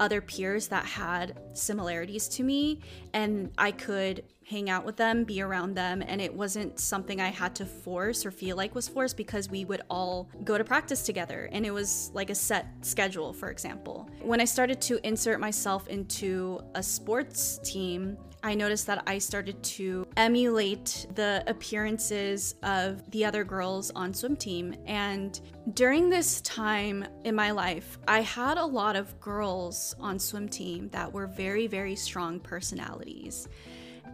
other 0.00 0.20
peers 0.20 0.68
that 0.68 0.84
had 0.84 1.38
similarities 1.54 2.28
to 2.28 2.42
me 2.42 2.80
and 3.14 3.50
I 3.56 3.70
could 3.70 4.24
hang 4.48 4.70
out 4.70 4.84
with 4.84 4.96
them, 4.96 5.24
be 5.24 5.42
around 5.42 5.74
them, 5.74 6.00
and 6.06 6.20
it 6.20 6.32
wasn't 6.32 6.78
something 6.78 7.20
I 7.20 7.28
had 7.28 7.52
to 7.56 7.66
force 7.66 8.24
or 8.24 8.30
feel 8.30 8.56
like 8.56 8.76
was 8.76 8.86
forced 8.86 9.16
because 9.16 9.50
we 9.50 9.64
would 9.64 9.82
all 9.90 10.30
go 10.44 10.56
to 10.56 10.62
practice 10.62 11.02
together 11.02 11.48
and 11.50 11.66
it 11.66 11.72
was 11.72 12.12
like 12.14 12.30
a 12.30 12.34
set 12.34 12.68
schedule, 12.82 13.32
for 13.32 13.50
example. 13.50 14.08
When 14.22 14.40
I 14.40 14.44
started 14.44 14.80
to 14.82 15.04
insert 15.04 15.40
myself 15.40 15.88
into 15.88 16.60
a 16.76 16.82
sports 16.82 17.58
team, 17.64 18.16
I 18.44 18.54
noticed 18.54 18.86
that 18.86 19.02
I 19.08 19.18
started 19.18 19.60
to 19.64 20.06
emulate 20.16 21.06
the 21.16 21.42
appearances 21.48 22.54
of 22.62 23.10
the 23.10 23.24
other 23.24 23.42
girls 23.42 23.90
on 23.96 24.14
swim 24.14 24.36
team. 24.36 24.76
And 24.86 25.40
during 25.74 26.08
this 26.08 26.40
time 26.42 27.04
in 27.24 27.34
my 27.34 27.50
life, 27.50 27.98
I 28.06 28.20
had 28.20 28.58
a 28.58 28.64
lot 28.64 28.94
of 28.94 29.18
girls 29.18 29.96
on 29.98 30.20
swim 30.20 30.48
team 30.48 30.88
that 30.90 31.12
were 31.12 31.26
very, 31.26 31.66
very 31.66 31.96
strong 31.96 32.38
personalities. 32.38 33.48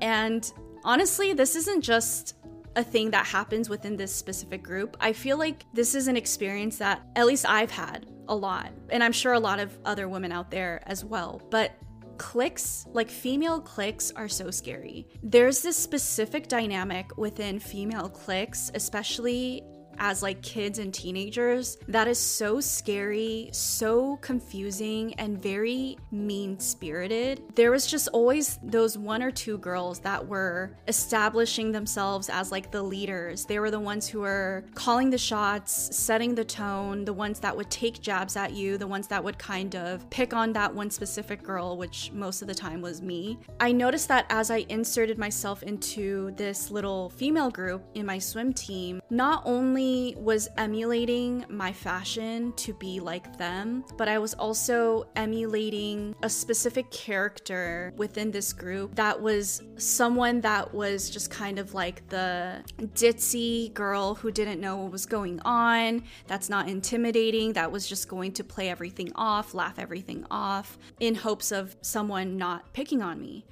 And 0.02 0.52
honestly, 0.85 1.32
this 1.32 1.56
isn't 1.56 1.80
just 1.80 2.35
a 2.76 2.82
thing 2.82 3.11
that 3.12 3.25
happens 3.25 3.68
within 3.68 3.97
this 3.97 4.14
specific 4.14 4.62
group. 4.62 4.97
I 5.00 5.12
feel 5.12 5.38
like 5.38 5.64
this 5.73 5.94
is 5.94 6.09
an 6.09 6.16
experience 6.16 6.78
that 6.78 7.02
at 7.16 7.26
least 7.26 7.47
I've 7.49 7.71
had 7.71 8.06
a 8.28 8.35
lot, 8.35 8.73
and 8.90 9.02
I'm 9.02 9.12
sure 9.12 9.32
a 9.32 9.40
lot 9.40 9.59
of 9.61 9.78
other 9.85 10.09
women 10.09 10.32
out 10.32 10.50
there 10.50 10.82
as 10.87 11.04
well. 11.04 11.40
But 11.50 11.73
cliques, 12.18 12.87
like 12.92 13.11
female 13.11 13.61
cliques, 13.61 14.11
are 14.12 14.28
so 14.28 14.50
scary. 14.50 15.06
There's 15.23 15.62
this 15.62 15.76
specific 15.76 16.49
dynamic 16.49 17.16
within 17.16 17.59
female 17.59 18.09
cliques, 18.09 18.71
especially 18.75 19.62
as 19.99 20.22
like 20.22 20.42
kids 20.42 20.78
and 20.78 20.92
teenagers 20.92 21.78
that 21.88 22.08
is 22.08 22.18
so 22.18 22.61
scary, 22.61 23.49
so 23.52 24.16
confusing, 24.16 25.14
and 25.14 25.42
very 25.42 25.99
mean 26.11 26.58
spirited. 26.58 27.42
There 27.54 27.70
was 27.70 27.87
just 27.87 28.08
always 28.08 28.58
those 28.62 28.96
one 28.96 29.22
or 29.22 29.30
two 29.30 29.58
girls 29.58 29.99
that 30.00 30.26
were 30.26 30.76
establishing 30.88 31.72
themselves 31.72 32.28
as 32.28 32.52
like 32.52 32.70
the 32.70 32.82
leaders. 32.82 33.44
They 33.44 33.58
were 33.58 33.70
the 33.70 33.80
ones 33.80 34.08
who 34.08 34.20
were 34.20 34.64
calling 34.75 35.11
the 35.11 35.18
shots, 35.18 35.96
setting 35.96 36.34
the 36.34 36.44
tone, 36.44 37.04
the 37.04 37.12
ones 37.12 37.40
that 37.40 37.56
would 37.56 37.70
take 37.70 38.00
jabs 38.00 38.37
at 38.37 38.52
you, 38.52 38.78
the 38.78 38.87
ones 38.87 39.06
that 39.08 39.22
would 39.22 39.38
kind 39.38 39.75
of 39.76 40.08
pick 40.11 40.32
on 40.34 40.52
that 40.52 40.75
one 40.75 40.90
specific 40.90 41.42
girl, 41.42 41.76
which 41.76 42.11
most 42.12 42.42
of 42.42 42.49
the 42.49 42.54
time 42.54 42.80
was 42.80 43.02
me. 43.02 43.38
I 43.61 43.72
noticed 43.72 44.08
that 44.08 44.26
as 44.30 44.50
I 44.50 44.66
inserted 44.68 45.18
myself 45.18 45.62
into 45.62 46.32
this 46.37 46.70
little 46.70 47.11
female 47.11 47.50
group 47.50 47.84
in 47.94 48.06
my 48.06 48.18
swim 48.18 48.52
team, 48.52 49.00
not 49.11 49.42
only 49.44 49.82
only 49.83 50.15
was 50.17 50.49
emulating 50.57 51.45
my 51.49 51.73
fashion 51.73 52.53
to 52.55 52.73
be 52.75 53.01
like 53.01 53.37
them, 53.37 53.85
but 53.97 54.09
I 54.09 54.19
was 54.19 54.35
also 54.35 55.09
emulating 55.17 56.15
a 56.23 56.31
specific 56.31 56.91
character 56.91 57.93
within 57.97 58.31
this 58.31 58.53
group 58.53 58.95
that 58.95 59.21
was 59.21 59.62
someone 59.77 60.41
that 60.43 60.73
was 60.73 61.11
just 61.11 61.31
kind 61.31 61.59
of 61.59 61.75
like 61.75 62.09
the 62.09 62.62
ditzy 62.95 63.73
girl 63.75 64.15
who 64.15 64.31
didn't 64.31 64.61
know 64.61 64.77
what 64.77 64.93
was 64.93 65.07
going 65.07 65.41
on, 65.45 66.05
that's 66.27 66.49
not 66.49 66.69
intimidating, 66.69 67.53
that 67.55 67.71
was 67.71 67.89
just 67.89 68.09
going 68.09 68.33
to 68.33 68.45
play 68.45 68.69
everything 68.69 69.11
off, 69.17 69.55
laugh 69.55 69.79
everything 69.79 70.25
off 70.31 70.79
in 71.01 71.15
hopes 71.15 71.51
of 71.51 71.77
someone 71.81 72.37
not 72.37 72.73
picking 72.73 73.03
on 73.03 73.21
me. 73.21 73.45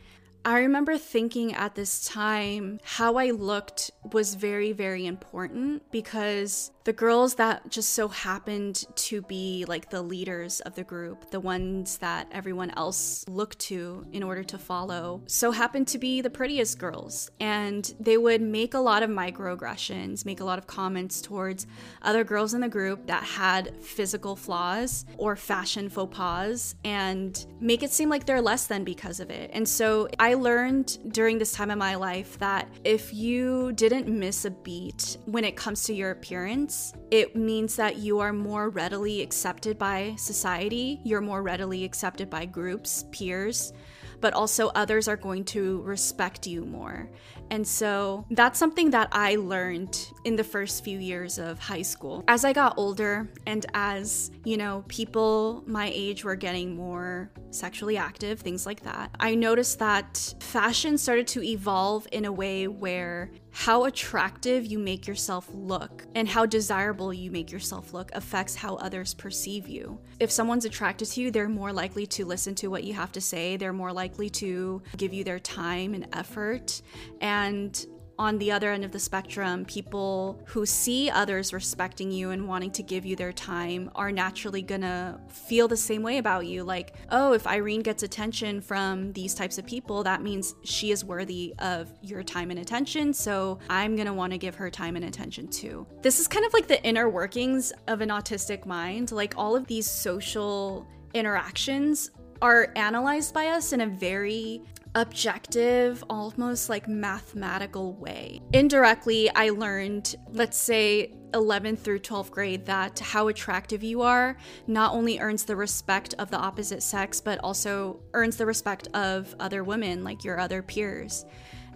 I 0.44 0.61
remember 0.61 0.97
thinking 0.97 1.52
at 1.54 1.75
this 1.75 2.06
time 2.06 2.80
how 2.82 3.16
I 3.16 3.30
looked 3.30 3.90
was 4.12 4.35
very, 4.35 4.73
very 4.73 5.06
important 5.06 5.90
because 5.90 6.73
the 6.85 6.92
girls 6.94 7.35
that 7.35 7.68
just 7.68 7.90
so 7.90 8.09
happened 8.09 8.87
to 8.97 9.20
be 9.23 9.66
like 9.68 9.90
the 9.90 10.00
leaders 10.00 10.61
of 10.61 10.75
the 10.75 10.82
group, 10.82 11.30
the 11.30 11.40
ones 11.40 11.99
that 11.99 12.26
everyone 12.32 12.70
else 12.70 13.25
looked 13.28 13.59
to 13.59 14.06
in 14.12 14.23
order 14.23 14.42
to 14.42 14.56
follow, 14.56 15.23
so 15.26 15.50
happened 15.50 15.87
to 15.88 15.99
be 15.99 16.23
the 16.23 16.30
prettiest 16.30 16.78
girls. 16.78 17.30
And 17.38 17.94
they 18.00 18.16
would 18.16 18.40
make 18.40 18.73
a 18.73 18.78
lot 18.78 19.02
of 19.02 19.11
microaggressions, 19.11 20.25
make 20.25 20.40
a 20.40 20.44
lot 20.44 20.59
of 20.59 20.66
comments 20.66 21.20
towards 21.20 21.66
other 22.00 22.25
girls 22.25 22.54
in 22.54 22.62
the 22.62 22.68
group 22.68 23.06
that 23.09 23.25
had 23.25 23.75
physical 23.85 24.35
flaws 24.35 25.04
or 25.18 25.37
fashion 25.37 25.90
faux 25.90 26.16
pas 26.16 26.75
and 26.82 27.47
make 27.61 27.82
it 27.82 27.92
seem 27.92 28.09
like 28.09 28.25
they're 28.25 28.40
less 28.40 28.66
than 28.66 28.85
because 28.85 29.20
of 29.20 29.30
it. 29.30 29.50
And 29.52 29.68
so 29.68 30.09
I 30.18 30.30
learned 30.35 31.13
during 31.13 31.39
this 31.39 31.53
time 31.53 31.71
of 31.71 31.79
my 31.79 31.95
life 31.95 32.39
that 32.39 32.69
if 32.85 33.13
you 33.15 33.73
didn't 33.73 34.09
miss 34.09 34.45
a 34.45 34.51
beat 34.51 35.17
when 35.27 35.45
it 35.45 35.57
comes 35.57 35.85
to 35.85 35.95
your 35.95 36.11
appearance, 36.11 36.93
it 37.11 37.37
means 37.37 37.77
that 37.77 37.97
you 37.97 38.19
are 38.21 38.33
more 38.33 38.71
readily 38.71 39.23
accepted 39.23 39.79
by 39.79 40.15
society, 40.17 41.01
you're 41.05 41.21
more 41.21 41.43
readily 41.43 41.85
accepted 41.85 42.29
by 42.29 42.45
groups, 42.45 43.05
peers, 43.13 43.73
but 44.21 44.35
also 44.35 44.69
others 44.75 45.09
are 45.09 45.17
going 45.17 45.45
to 45.45 45.83
respect 45.83 46.47
you 46.47 46.65
more. 46.65 47.11
And 47.50 47.67
so 47.67 48.25
that's 48.31 48.59
something 48.59 48.91
that 48.91 49.09
I 49.11 49.35
learned 49.37 49.99
in 50.25 50.37
the 50.37 50.45
first 50.45 50.85
few 50.85 50.99
years 50.99 51.39
of 51.39 51.59
high 51.59 51.83
school. 51.83 52.23
As 52.29 52.45
I 52.45 52.53
got 52.53 52.75
older 52.77 53.29
and 53.47 53.67
as, 53.75 54.31
you 54.45 54.57
know, 54.57 54.85
people 54.87 55.65
my 55.67 55.91
age 55.93 56.25
were 56.25 56.37
getting 56.37 56.77
more 56.77 57.31
sexually 57.50 57.97
active, 57.97 58.41
things 58.41 58.67
like 58.67 58.83
that, 58.83 59.11
I 59.19 59.35
noticed 59.35 59.81
that 59.81 60.35
fashion 60.41 60.97
started 60.97 61.27
to 61.29 61.43
evolve 61.43 62.07
in 62.12 62.25
a 62.25 62.33
way 62.33 62.69
where 62.69 63.33
how 63.52 63.85
attractive 63.85 64.66
you 64.66 64.78
make 64.78 65.07
yourself 65.07 65.49
look 65.52 66.07
and 66.14 66.28
how 66.28 66.47
desirable 66.47 67.12
you 67.12 67.30
make 67.30 67.50
yourself 67.50 67.92
look 67.92 68.11
affects 68.14 68.54
how 68.54 68.76
others 68.76 69.14
perceive 69.14 69.69
you. 69.69 69.99
If 70.19 70.30
someone's 70.30 70.64
attracted 70.64 71.09
to 71.09 71.21
you, 71.21 71.30
they're 71.30 71.49
more 71.49 71.73
likely 71.73 72.07
to 72.09 72.25
listen 72.25 72.54
to 72.57 72.69
what 72.69 72.85
you 72.85 72.95
have 72.95 73.12
to 73.12 73.21
say, 73.21 73.57
they're 73.57 73.73
more 73.73 73.92
likely 73.92 74.30
to 74.30 74.83
give 74.97 75.12
you 75.12 75.25
their 75.25 75.38
time 75.38 75.95
and 75.95 76.07
effort. 76.12 76.83
And 77.21 77.87
on 78.21 78.37
the 78.37 78.53
other 78.53 78.71
end 78.71 78.85
of 78.85 78.93
the 78.93 78.99
spectrum, 78.99 79.65
people 79.65 80.39
who 80.45 80.67
see 80.67 81.09
others 81.09 81.55
respecting 81.55 82.12
you 82.12 82.33
and 82.33 82.47
wanting 82.47 82.71
to 82.71 82.83
give 82.83 83.07
you 83.07 83.17
their 83.17 83.33
time 83.33 83.91
are 83.95 84.12
naturally 84.12 84.61
gonna 84.61 85.19
feel 85.29 85.67
the 85.67 85.77
same 85.77 86.03
way 86.03 86.19
about 86.19 86.45
you. 86.45 86.62
Like, 86.62 86.93
oh, 87.11 87.33
if 87.33 87.47
Irene 87.47 87.81
gets 87.81 88.03
attention 88.03 88.61
from 88.61 89.15
these 89.15 89.33
types 89.33 89.57
of 89.57 89.65
people, 89.65 90.03
that 90.03 90.23
means 90.23 90.55
she 90.65 90.91
is 90.91 91.03
worthy 91.03 91.55
of 91.61 91.91
your 92.03 92.23
time 92.23 92.50
and 92.50 92.61
attention. 92.61 93.15
So 93.15 93.59
I'm 93.71 93.97
gonna 93.97 94.12
wanna 94.12 94.37
give 94.37 94.55
her 94.57 94.69
time 94.69 94.97
and 94.97 95.07
attention 95.07 95.49
too. 95.49 95.87
This 96.03 96.21
is 96.21 96.29
kind 96.29 96.45
of 96.45 96.53
like 96.53 96.69
the 96.69 96.85
inner 96.85 97.09
workings 97.09 97.73
of 97.89 98.03
an 98.03 98.11
autistic 98.11 98.67
mind. 98.67 99.12
Like, 99.12 99.33
all 99.39 99.57
of 99.57 99.67
these 99.67 99.87
social 99.87 100.87
interactions 101.15 102.11
are 102.43 102.71
analyzed 102.77 103.33
by 103.33 103.47
us 103.47 103.73
in 103.73 103.81
a 103.81 103.87
very 103.87 104.62
objective, 104.94 106.02
almost 106.11 106.68
like 106.68 106.88
mathematical 106.88 107.94
way. 107.94 108.40
Indirectly, 108.52 109.30
I 109.35 109.50
learned, 109.50 110.16
let's 110.32 110.56
say, 110.56 111.12
11th 111.32 111.78
through 111.78 112.00
12th 112.00 112.30
grade 112.30 112.66
that 112.66 112.99
how 112.99 113.28
attractive 113.28 113.85
you 113.85 114.02
are 114.02 114.37
not 114.66 114.92
only 114.92 115.20
earns 115.20 115.44
the 115.44 115.54
respect 115.54 116.14
of 116.18 116.30
the 116.30 116.37
opposite 116.37 116.82
sex, 116.82 117.20
but 117.20 117.38
also 117.38 118.00
earns 118.14 118.37
the 118.37 118.47
respect 118.47 118.88
of 118.94 119.35
other 119.38 119.62
women, 119.62 120.02
like 120.02 120.25
your 120.25 120.40
other 120.40 120.62
peers. 120.62 121.25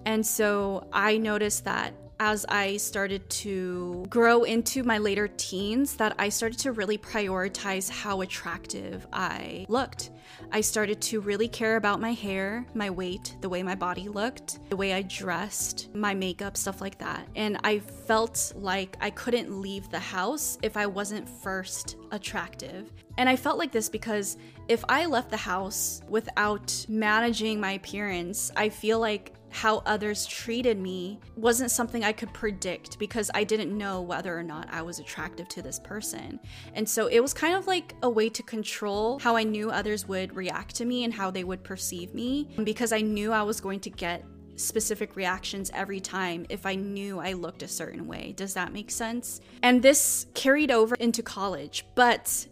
And 0.07 0.27
so 0.27 0.89
I 0.93 1.17
noticed 1.17 1.65
that 1.65 1.95
as 2.21 2.47
I 2.49 2.77
started 2.77 3.29
to 3.31 4.05
grow 4.09 4.45
into 4.45 4.83
my 4.83 4.99
later 4.99 5.29
teens 5.29 5.97
that 5.97 6.15
I 6.19 6.29
started 6.29 6.59
to 6.61 6.73
really 6.73 6.99
prioritize 6.99 7.91
how 7.91 8.21
attractive 8.21 9.07
I 9.13 9.67
looked. 9.69 10.11
I 10.53 10.61
started 10.61 11.01
to 11.03 11.21
really 11.21 11.49
care 11.49 11.77
about 11.77 12.01
my 12.01 12.13
hair, 12.13 12.67
my 12.75 12.91
weight, 12.91 13.37
the 13.41 13.49
way 13.49 13.63
my 13.63 13.75
body 13.75 14.09
looked, 14.09 14.59
the 14.71 14.77
way 14.77 14.93
I 14.93 15.03
dressed, 15.03 15.95
my 15.95 16.15
makeup, 16.15 16.57
stuff 16.57 16.81
like 16.81 16.99
that. 16.99 17.29
And 17.35 17.59
I 17.65 17.79
felt 17.79 18.53
like 18.57 18.97
I 19.01 19.11
couldn't 19.11 19.61
leave 19.61 19.91
the 19.91 19.99
house 19.99 20.59
if 20.63 20.77
I 20.77 20.87
wasn't 20.87 21.29
first 21.29 21.97
attractive. 22.11 22.93
And 23.19 23.29
I 23.29 23.37
felt 23.37 23.59
like 23.59 23.73
this 23.73 23.89
because 23.89 24.37
if 24.69 24.85
I 24.89 25.07
left 25.07 25.31
the 25.31 25.37
house 25.37 26.03
without 26.09 26.87
managing 26.89 27.61
my 27.61 27.73
appearance, 27.73 28.51
I 28.57 28.69
feel 28.69 28.99
like 28.99 29.33
how 29.55 29.85
others 29.87 30.27
treated 30.27 30.81
me 30.81 31.21
wasn't 31.37 31.71
something 31.71 32.03
I 32.03 32.11
could 32.11 32.35
predict 32.35 32.99
because 32.99 33.31
I 33.35 33.45
didn't 33.45 33.77
know 33.79 34.03
whether 34.03 34.37
or 34.37 34.43
not 34.43 34.67
I 34.69 34.83
was 34.83 34.99
attractive 34.99 35.47
to 35.51 35.63
this 35.63 35.79
person. 35.79 36.41
And 36.75 36.89
so 36.89 37.07
it 37.07 37.21
was 37.21 37.33
kind 37.33 37.55
of 37.55 37.69
like 37.69 37.95
a 38.03 38.11
way 38.11 38.29
to 38.31 38.43
control 38.43 39.21
how 39.21 39.37
I 39.37 39.45
knew 39.45 39.71
others 39.71 40.09
would 40.09 40.35
react 40.35 40.75
to 40.77 40.85
me 40.85 41.05
and 41.05 41.15
how 41.15 41.31
they 41.31 41.45
would 41.45 41.63
perceive 41.63 42.15
me 42.15 42.49
because 42.65 42.93
I 42.93 43.01
knew 43.01 43.31
I 43.31 43.43
was 43.43 43.61
going 43.61 43.79
to 43.81 43.91
get 43.91 44.25
specific 44.57 45.15
reactions 45.15 45.71
every 45.73 46.01
time 46.01 46.47
if 46.49 46.67
I 46.67 46.75
knew 46.75 47.21
I 47.21 47.35
looked 47.35 47.63
a 47.63 47.69
certain 47.69 48.09
way. 48.09 48.35
Does 48.37 48.55
that 48.55 48.73
make 48.73 48.91
sense? 48.91 49.41
And 49.63 49.81
this 49.81 50.27
carried 50.35 50.73
over 50.73 50.97
into 50.97 51.23
college, 51.23 51.87
but 51.95 52.49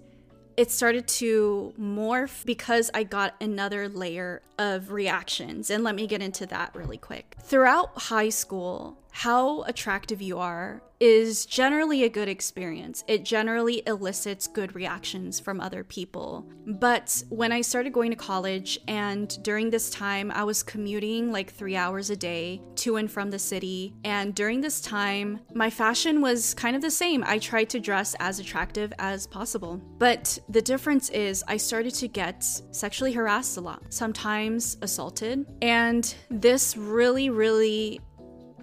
it 0.57 0.71
started 0.71 1.07
to 1.09 1.73
morph 1.81 2.45
because 2.45 2.91
I 2.95 3.05
got 3.05 3.35
another 3.41 3.89
layer 3.89 4.43
of 4.59 4.91
reactions. 4.91 5.71
And 5.71 5.85
let 5.85 5.95
me 5.95 6.07
get 6.07 6.23
into 6.23 6.47
that 6.47 6.75
really 6.75 6.99
quick. 6.99 7.37
Throughout 7.43 7.91
high 7.97 8.29
school, 8.29 8.99
how 9.13 9.63
attractive 9.63 10.21
you 10.23 10.39
are 10.39 10.83
is 10.99 11.47
generally 11.47 12.05
a 12.05 12.09
good 12.09 12.29
experience. 12.29 13.03
It 13.09 13.25
generally 13.25 13.83
elicits 13.89 14.47
good 14.47 14.73
reactions 14.77 15.41
from 15.41 15.61
other 15.61 15.83
people. 15.83 16.49
But 16.65 17.25
when 17.29 17.51
I 17.51 17.61
started 17.61 17.93
going 17.93 18.13
to 18.13 18.17
college, 18.17 18.79
and 18.87 19.37
during 19.43 19.69
this 19.69 19.91
time, 19.91 20.31
I 20.31 20.45
was 20.45 20.63
commuting 20.63 21.33
like 21.33 21.51
three 21.51 21.75
hours 21.75 22.11
a 22.11 22.17
day 22.17 22.63
to 22.77 22.97
and 22.97 23.11
from 23.11 23.31
the 23.31 23.39
city. 23.39 23.97
And 24.05 24.33
during 24.33 24.61
this 24.61 24.81
time, 24.81 25.41
my 25.55 25.71
fashion 25.71 26.21
was 26.21 26.55
kind 26.55 26.77
of 26.77 26.83
the 26.83 26.91
same. 26.91 27.25
I 27.27 27.39
tried 27.39 27.69
to 27.71 27.81
dress 27.81 28.15
as 28.21 28.39
attractive 28.39 28.93
as 29.01 29.27
possible. 29.27 29.83
But 29.99 30.39
the 30.49 30.63
difference 30.63 31.11
is, 31.11 31.43
I 31.49 31.57
started 31.57 31.95
to 31.95 32.07
get 32.07 32.45
sexually 32.45 33.13
harassed 33.13 33.57
a 33.57 33.61
lot, 33.61 33.83
sometimes 33.93 34.79
assaulted. 34.83 35.47
And 35.61 36.15
this 36.31 36.77
really, 36.77 37.29
really 37.29 38.01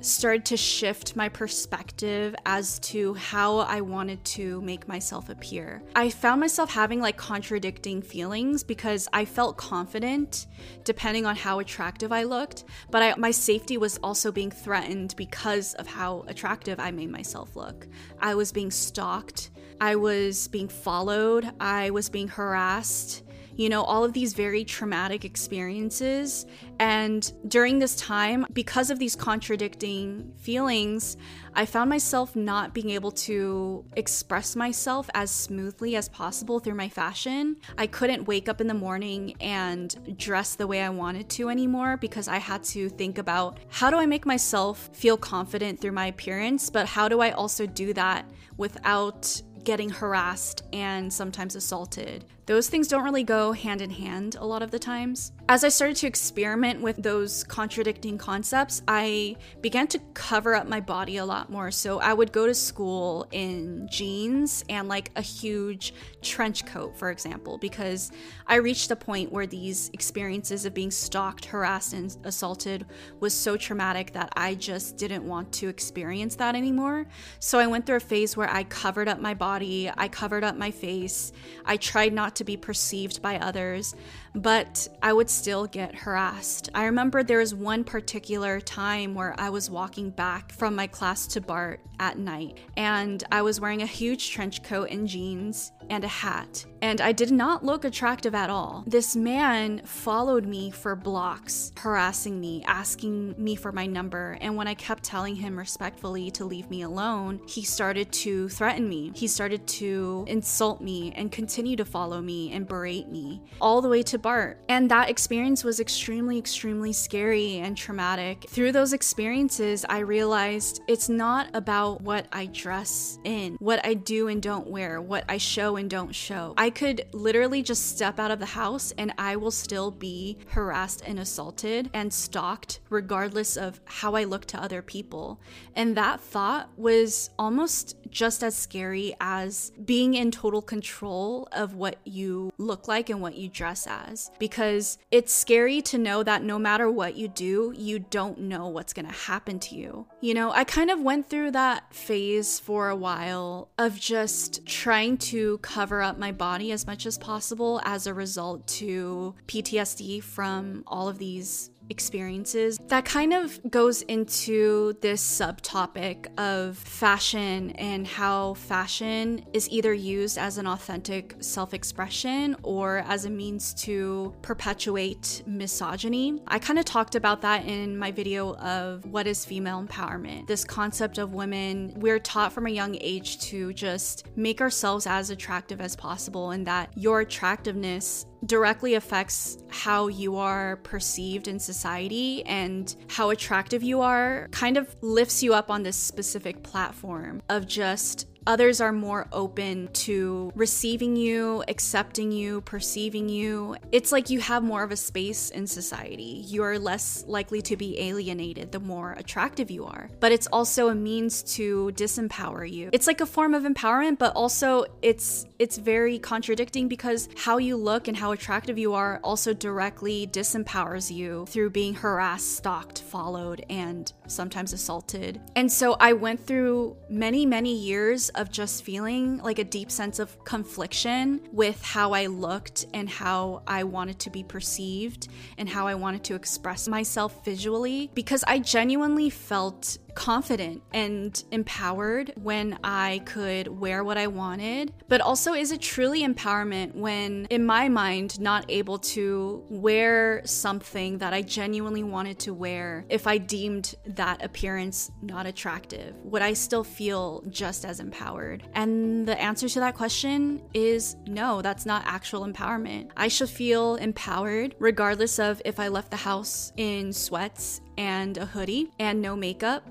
started 0.01 0.45
to 0.45 0.57
shift 0.57 1.15
my 1.15 1.27
perspective 1.27 2.35
as 2.45 2.79
to 2.79 3.13
how 3.15 3.57
I 3.57 3.81
wanted 3.81 4.23
to 4.25 4.61
make 4.61 4.87
myself 4.87 5.29
appear. 5.29 5.83
I 5.95 6.09
found 6.09 6.39
myself 6.39 6.69
having 6.69 7.01
like 7.01 7.17
contradicting 7.17 8.01
feelings 8.01 8.63
because 8.63 9.07
I 9.11 9.25
felt 9.25 9.57
confident 9.57 10.47
depending 10.83 11.25
on 11.25 11.35
how 11.35 11.59
attractive 11.59 12.11
I 12.11 12.23
looked, 12.23 12.63
but 12.91 13.03
I, 13.03 13.15
my 13.17 13.31
safety 13.31 13.77
was 13.77 13.97
also 13.97 14.31
being 14.31 14.51
threatened 14.51 15.15
because 15.17 15.73
of 15.75 15.87
how 15.87 16.23
attractive 16.27 16.79
I 16.79 16.91
made 16.91 17.09
myself 17.09 17.55
look. 17.55 17.87
I 18.19 18.35
was 18.35 18.51
being 18.51 18.71
stalked, 18.71 19.51
I 19.81 19.95
was 19.95 20.47
being 20.47 20.69
followed, 20.69 21.49
I 21.59 21.89
was 21.89 22.09
being 22.09 22.27
harassed 22.27 23.23
you 23.59 23.67
know, 23.67 23.83
all 23.83 24.05
of 24.05 24.13
these 24.13 24.31
very 24.31 24.63
traumatic 24.63 25.25
experiences. 25.25 26.45
And 26.79 27.29
during 27.49 27.77
this 27.77 27.93
time, 27.97 28.45
because 28.53 28.89
of 28.89 28.99
these 28.99 29.17
contradicting 29.17 30.31
feelings, 30.37 31.17
I 31.53 31.65
found 31.65 31.89
myself 31.89 32.37
not 32.37 32.73
being 32.73 32.91
able 32.91 33.11
to 33.11 33.83
express 33.97 34.55
myself 34.55 35.09
as 35.13 35.29
smoothly 35.29 35.97
as 35.97 36.07
possible 36.07 36.61
through 36.61 36.75
my 36.75 36.87
fashion. 36.87 37.57
I 37.77 37.85
couldn't 37.87 38.29
wake 38.29 38.47
up 38.47 38.61
in 38.61 38.67
the 38.67 38.73
morning 38.73 39.35
and 39.41 40.17
dress 40.17 40.55
the 40.55 40.65
way 40.65 40.81
I 40.81 40.89
wanted 40.89 41.29
to 41.31 41.49
anymore 41.49 41.97
because 41.97 42.29
I 42.29 42.37
had 42.37 42.63
to 42.75 42.87
think 42.87 43.17
about 43.17 43.57
how 43.67 43.89
do 43.89 43.97
I 43.97 44.05
make 44.05 44.25
myself 44.25 44.89
feel 44.93 45.17
confident 45.17 45.81
through 45.81 45.91
my 45.91 46.05
appearance, 46.05 46.69
but 46.69 46.85
how 46.85 47.09
do 47.09 47.19
I 47.19 47.31
also 47.31 47.65
do 47.65 47.91
that 47.91 48.25
without 48.55 49.41
getting 49.63 49.89
harassed 49.89 50.63
and 50.73 51.11
sometimes 51.11 51.55
assaulted. 51.55 52.25
Those 52.45 52.69
things 52.69 52.87
don't 52.87 53.03
really 53.03 53.23
go 53.23 53.51
hand 53.51 53.81
in 53.81 53.89
hand 53.89 54.35
a 54.39 54.45
lot 54.45 54.61
of 54.61 54.71
the 54.71 54.79
times. 54.79 55.31
As 55.51 55.63
I 55.63 55.69
started 55.69 55.95
to 55.97 56.05
experiment 56.05 56.79
with 56.79 57.01
those 57.01 57.43
contradicting 57.43 58.19
concepts, 58.19 58.83
I 58.87 59.35
began 59.61 59.87
to 59.87 59.99
cover 60.13 60.53
up 60.53 60.67
my 60.67 60.79
body 60.79 61.17
a 61.17 61.25
lot 61.25 61.49
more. 61.49 61.71
So 61.71 61.99
I 61.99 62.13
would 62.13 62.31
go 62.31 62.45
to 62.45 62.53
school 62.53 63.25
in 63.31 63.87
jeans 63.89 64.63
and 64.69 64.87
like 64.87 65.09
a 65.15 65.23
huge 65.23 65.95
trench 66.21 66.67
coat, 66.67 66.95
for 66.95 67.09
example, 67.09 67.57
because 67.57 68.11
I 68.45 68.57
reached 68.57 68.91
a 68.91 68.95
point 68.95 69.31
where 69.31 69.47
these 69.47 69.89
experiences 69.91 70.65
of 70.65 70.75
being 70.75 70.91
stalked, 70.91 71.45
harassed, 71.45 71.93
and 71.93 72.15
assaulted 72.25 72.85
was 73.19 73.33
so 73.33 73.57
traumatic 73.57 74.13
that 74.13 74.29
I 74.37 74.53
just 74.53 74.97
didn't 74.97 75.27
want 75.27 75.51
to 75.53 75.67
experience 75.67 76.35
that 76.35 76.53
anymore. 76.53 77.07
So 77.39 77.57
I 77.57 77.65
went 77.65 77.87
through 77.87 77.95
a 77.95 78.01
phase 78.01 78.37
where 78.37 78.51
I 78.51 78.65
covered 78.65 79.07
up 79.07 79.19
my 79.19 79.33
body 79.33 79.89
I 79.97 80.09
covered 80.09 80.43
up 80.43 80.57
my 80.57 80.69
face, 80.69 81.31
I 81.65 81.77
tried 81.77 82.13
not 82.13 82.35
to 82.35 82.43
be 82.43 82.55
perceived 82.55 83.23
by 83.23 83.39
others, 83.39 83.95
but 84.35 84.87
I 85.01 85.11
would 85.11 85.29
still 85.39 85.67
get 85.67 85.95
harassed. 85.95 86.69
I 86.75 86.83
remember 86.83 87.23
there 87.23 87.37
was 87.37 87.55
one 87.55 87.85
particular 87.85 88.59
time 88.59 89.15
where 89.15 89.33
I 89.39 89.49
was 89.49 89.69
walking 89.69 90.09
back 90.09 90.51
from 90.51 90.75
my 90.75 90.85
class 90.85 91.27
to 91.27 91.39
BART 91.39 91.79
at 91.97 92.17
night, 92.17 92.57
and 92.75 93.23
I 93.31 93.41
was 93.41 93.61
wearing 93.61 93.81
a 93.81 93.85
huge 93.85 94.31
trench 94.31 94.63
coat 94.63 94.89
and 94.91 95.07
jeans 95.07 95.71
and 95.89 96.03
a 96.03 96.07
hat, 96.07 96.65
and 96.81 97.01
I 97.01 97.11
did 97.11 97.31
not 97.31 97.65
look 97.65 97.85
attractive 97.85 98.35
at 98.35 98.49
all. 98.49 98.83
This 98.87 99.15
man 99.15 99.81
followed 99.85 100.45
me 100.45 100.71
for 100.71 100.95
blocks, 100.95 101.71
harassing 101.77 102.39
me, 102.39 102.63
asking 102.67 103.35
me 103.37 103.55
for 103.55 103.71
my 103.71 103.85
number, 103.85 104.37
and 104.41 104.55
when 104.55 104.67
I 104.67 104.73
kept 104.75 105.03
telling 105.03 105.35
him 105.35 105.57
respectfully 105.57 106.31
to 106.31 106.45
leave 106.45 106.69
me 106.69 106.83
alone, 106.83 107.41
he 107.47 107.63
started 107.63 108.11
to 108.11 108.49
threaten 108.49 108.87
me. 108.87 109.11
He 109.15 109.27
started 109.27 109.67
to 109.67 110.25
insult 110.27 110.81
me 110.81 111.13
and 111.15 111.31
continue 111.31 111.75
to 111.75 111.85
follow 111.85 112.21
me 112.21 112.51
and 112.51 112.67
berate 112.67 113.09
me, 113.09 113.41
all 113.59 113.81
the 113.81 113.89
way 113.89 114.03
to 114.03 114.17
BART. 114.17 114.61
And 114.69 114.89
that 114.91 115.09
experience 115.09 115.63
was 115.63 115.79
extremely, 115.79 116.37
extremely 116.37 116.93
scary 116.93 117.57
and 117.57 117.75
traumatic. 117.75 118.45
Through 118.49 118.71
those 118.71 118.93
experiences, 118.93 119.85
I 119.89 119.99
realized 119.99 120.81
it's 120.87 121.09
not 121.09 121.47
about 121.53 122.01
what 122.01 122.27
I 122.31 122.45
dress 122.47 123.19
in, 123.23 123.55
what 123.59 123.85
I 123.85 123.93
do 123.93 124.27
and 124.27 124.41
don't 124.41 124.67
wear, 124.67 125.01
what 125.01 125.25
I 125.27 125.37
show 125.37 125.75
and 125.79 125.89
don't 125.89 126.13
show. 126.13 126.53
I 126.57 126.69
could 126.69 127.07
literally 127.11 127.63
just 127.63 127.87
step 127.87 128.19
out 128.19 128.29
of 128.29 128.39
the 128.39 128.45
house 128.45 128.93
and 128.97 129.13
I 129.17 129.35
will 129.35 129.51
still 129.51 129.89
be 129.89 130.37
harassed 130.49 131.01
and 131.05 131.19
assaulted 131.19 131.89
and 131.93 132.13
stalked, 132.13 132.81
regardless 132.89 133.57
of 133.57 133.81
how 133.85 134.13
I 134.15 134.25
look 134.25 134.45
to 134.47 134.61
other 134.61 134.83
people. 134.83 135.39
And 135.75 135.97
that 135.97 136.19
thought 136.21 136.69
was 136.77 137.31
almost 137.39 137.95
just 138.09 138.43
as 138.43 138.55
scary 138.55 139.15
as 139.19 139.71
being 139.85 140.15
in 140.15 140.31
total 140.31 140.61
control 140.61 141.47
of 141.51 141.75
what 141.75 141.97
you 142.05 142.51
look 142.57 142.87
like 142.87 143.09
and 143.09 143.21
what 143.21 143.35
you 143.35 143.49
dress 143.49 143.87
as. 143.87 144.31
Because 144.39 144.97
it's 145.11 145.33
scary 145.33 145.81
to 145.83 145.97
know 145.97 146.23
that 146.23 146.43
no 146.43 146.59
matter 146.59 146.89
what 146.91 147.15
you 147.15 147.27
do, 147.27 147.73
you 147.75 147.99
don't 147.99 148.39
know 148.39 148.67
what's 148.67 148.93
gonna 148.93 149.11
happen 149.11 149.59
to 149.59 149.75
you. 149.75 150.07
You 150.21 150.33
know, 150.33 150.51
I 150.51 150.63
kind 150.63 150.89
of 150.89 151.01
went 151.01 151.29
through 151.29 151.51
that 151.51 151.93
phase 151.93 152.59
for 152.59 152.89
a 152.89 152.95
while 152.95 153.69
of 153.77 153.99
just 153.99 154.65
trying 154.65 155.17
to 155.17 155.57
cover 155.69 156.01
up 156.01 156.17
my 156.17 156.31
body 156.31 156.71
as 156.71 156.87
much 156.87 157.05
as 157.05 157.17
possible 157.17 157.79
as 157.85 158.07
a 158.07 158.13
result 158.13 158.65
to 158.65 159.35
PTSD 159.47 160.23
from 160.23 160.83
all 160.87 161.07
of 161.07 161.19
these 161.19 161.69
experiences. 161.89 162.77
That 162.87 163.05
kind 163.05 163.33
of 163.33 163.59
goes 163.69 164.01
into 164.03 164.93
this 165.01 165.23
subtopic 165.23 166.27
of 166.37 166.77
fashion 166.77 167.71
and 167.71 168.05
how 168.07 168.53
fashion 168.55 169.45
is 169.53 169.69
either 169.69 169.93
used 169.93 170.37
as 170.37 170.57
an 170.57 170.67
authentic 170.67 171.35
self 171.39 171.73
expression 171.73 172.55
or 172.63 172.99
as 173.07 173.25
a 173.25 173.29
means 173.29 173.73
to 173.75 174.33
perpetuate 174.41 175.43
misogyny. 175.45 176.41
I 176.47 176.59
kind 176.59 176.79
of 176.79 176.85
talked 176.85 177.15
about 177.15 177.41
that 177.41 177.65
in 177.65 177.97
my 177.97 178.11
video 178.11 178.55
of 178.55 179.05
what 179.05 179.27
is 179.27 179.45
female 179.45 179.83
empowerment. 179.83 180.47
This 180.47 180.63
concept 180.63 181.17
of 181.17 181.33
women, 181.33 181.93
we're 181.95 182.19
taught 182.19 182.53
from 182.53 182.67
a 182.67 182.71
young 182.71 182.97
age 183.01 183.39
to 183.41 183.73
just 183.73 184.25
make 184.35 184.61
ourselves 184.61 185.07
as 185.07 185.29
attractive 185.29 185.81
as 185.81 185.95
possible, 185.95 186.51
and 186.51 186.65
that 186.67 186.91
your 186.95 187.21
attractiveness 187.21 188.25
directly 188.45 188.93
affects 188.95 189.57
how 189.69 190.07
you 190.07 190.37
are 190.37 190.77
perceived 190.77 191.47
in 191.47 191.59
society 191.59 192.43
and 192.45 192.95
how 193.09 193.29
attractive 193.29 193.83
you 193.83 194.01
are 194.01 194.47
kind 194.51 194.77
of 194.77 194.95
lifts 195.01 195.43
you 195.43 195.53
up 195.53 195.69
on 195.69 195.83
this 195.83 195.97
specific 195.97 196.63
platform 196.63 197.41
of 197.49 197.67
just 197.67 198.27
Others 198.47 198.81
are 198.81 198.91
more 198.91 199.27
open 199.31 199.89
to 199.93 200.51
receiving 200.55 201.15
you, 201.15 201.63
accepting 201.67 202.31
you, 202.31 202.61
perceiving 202.61 203.29
you. 203.29 203.75
It's 203.91 204.11
like 204.11 204.29
you 204.29 204.39
have 204.39 204.63
more 204.63 204.83
of 204.83 204.91
a 204.91 204.95
space 204.95 205.49
in 205.51 205.67
society. 205.67 206.43
You're 206.47 206.79
less 206.79 207.23
likely 207.27 207.61
to 207.63 207.77
be 207.77 207.99
alienated 207.99 208.71
the 208.71 208.79
more 208.79 209.13
attractive 209.13 209.69
you 209.69 209.85
are. 209.85 210.09
But 210.19 210.31
it's 210.31 210.47
also 210.47 210.89
a 210.89 210.95
means 210.95 211.43
to 211.55 211.91
disempower 211.95 212.69
you. 212.69 212.89
It's 212.91 213.07
like 213.07 213.21
a 213.21 213.25
form 213.25 213.53
of 213.53 213.63
empowerment, 213.63 214.17
but 214.17 214.35
also 214.35 214.85
it's 215.01 215.45
it's 215.59 215.77
very 215.77 216.19
contradicting 216.19 216.87
because 216.87 217.27
how 217.35 217.57
you 217.57 217.75
look 217.75 218.07
and 218.07 218.15
how 218.15 218.31
attractive 218.31 218.77
you 218.77 218.93
are 218.93 219.19
also 219.23 219.53
directly 219.53 220.27
disempowers 220.27 221.11
you 221.13 221.45
through 221.47 221.69
being 221.69 221.93
harassed, 221.93 222.55
stalked, 222.55 223.01
followed, 223.01 223.65
and 223.69 224.13
sometimes 224.27 224.73
assaulted. 224.73 225.41
And 225.55 225.71
so 225.71 225.97
I 225.99 226.13
went 226.13 226.39
through 226.39 226.95
many, 227.09 227.45
many 227.45 227.75
years 227.75 228.28
of 228.29 228.51
just 228.51 228.83
feeling 228.83 229.37
like 229.39 229.59
a 229.59 229.63
deep 229.63 229.91
sense 229.91 230.19
of 230.19 230.43
confliction 230.43 231.41
with 231.51 231.81
how 231.83 232.13
I 232.13 232.27
looked 232.27 232.85
and 232.93 233.09
how 233.09 233.63
I 233.67 233.83
wanted 233.83 234.19
to 234.19 234.29
be 234.29 234.43
perceived 234.43 235.27
and 235.57 235.67
how 235.67 235.87
I 235.87 235.95
wanted 235.95 236.23
to 236.25 236.35
express 236.35 236.87
myself 236.87 237.43
visually 237.43 238.11
because 238.13 238.43
I 238.47 238.59
genuinely 238.59 239.29
felt 239.29 239.97
confident 240.15 240.81
and 240.93 241.43
empowered 241.51 242.33
when 242.35 242.77
I 242.83 243.21
could 243.25 243.67
wear 243.67 244.03
what 244.03 244.17
I 244.17 244.27
wanted. 244.27 244.93
But 245.07 245.21
also, 245.21 245.53
is 245.53 245.71
it 245.71 245.81
truly 245.81 246.23
empowerment 246.23 246.95
when, 246.95 247.45
in 247.49 247.65
my 247.65 247.89
mind, 247.89 248.39
not 248.39 248.65
able 248.69 248.99
to 248.99 249.63
wear 249.69 250.41
something 250.45 251.17
that 251.19 251.33
I 251.33 251.41
genuinely 251.41 252.03
wanted 252.03 252.39
to 252.39 252.53
wear 252.53 253.05
if 253.09 253.27
I 253.27 253.37
deemed 253.37 253.95
that 254.05 254.43
appearance 254.43 255.11
not 255.21 255.45
attractive? 255.45 256.15
Would 256.23 256.41
I 256.41 256.53
still 256.53 256.83
feel 256.83 257.43
just 257.49 257.85
as 257.85 257.99
empowered? 257.99 258.63
And 258.73 259.27
the 259.27 259.39
answer 259.39 259.69
to 259.69 259.79
that 259.79 259.95
question 259.95 260.61
is 260.73 261.15
no, 261.25 261.61
that's 261.61 261.85
not 261.85 262.03
actual 262.05 262.45
empowerment. 262.45 263.11
I 263.17 263.27
should 263.27 263.49
feel 263.49 263.95
empowered 263.95 264.75
regardless 264.79 265.39
of 265.39 265.61
if 265.65 265.79
I 265.79 265.87
left 265.87 266.11
the 266.11 266.17
house 266.17 266.71
in 266.77 267.13
sweats 267.13 267.81
and 267.99 268.37
a 268.37 268.45
hoodie 268.45 268.89
and 268.97 269.21
no 269.21 269.35
makeup 269.35 269.83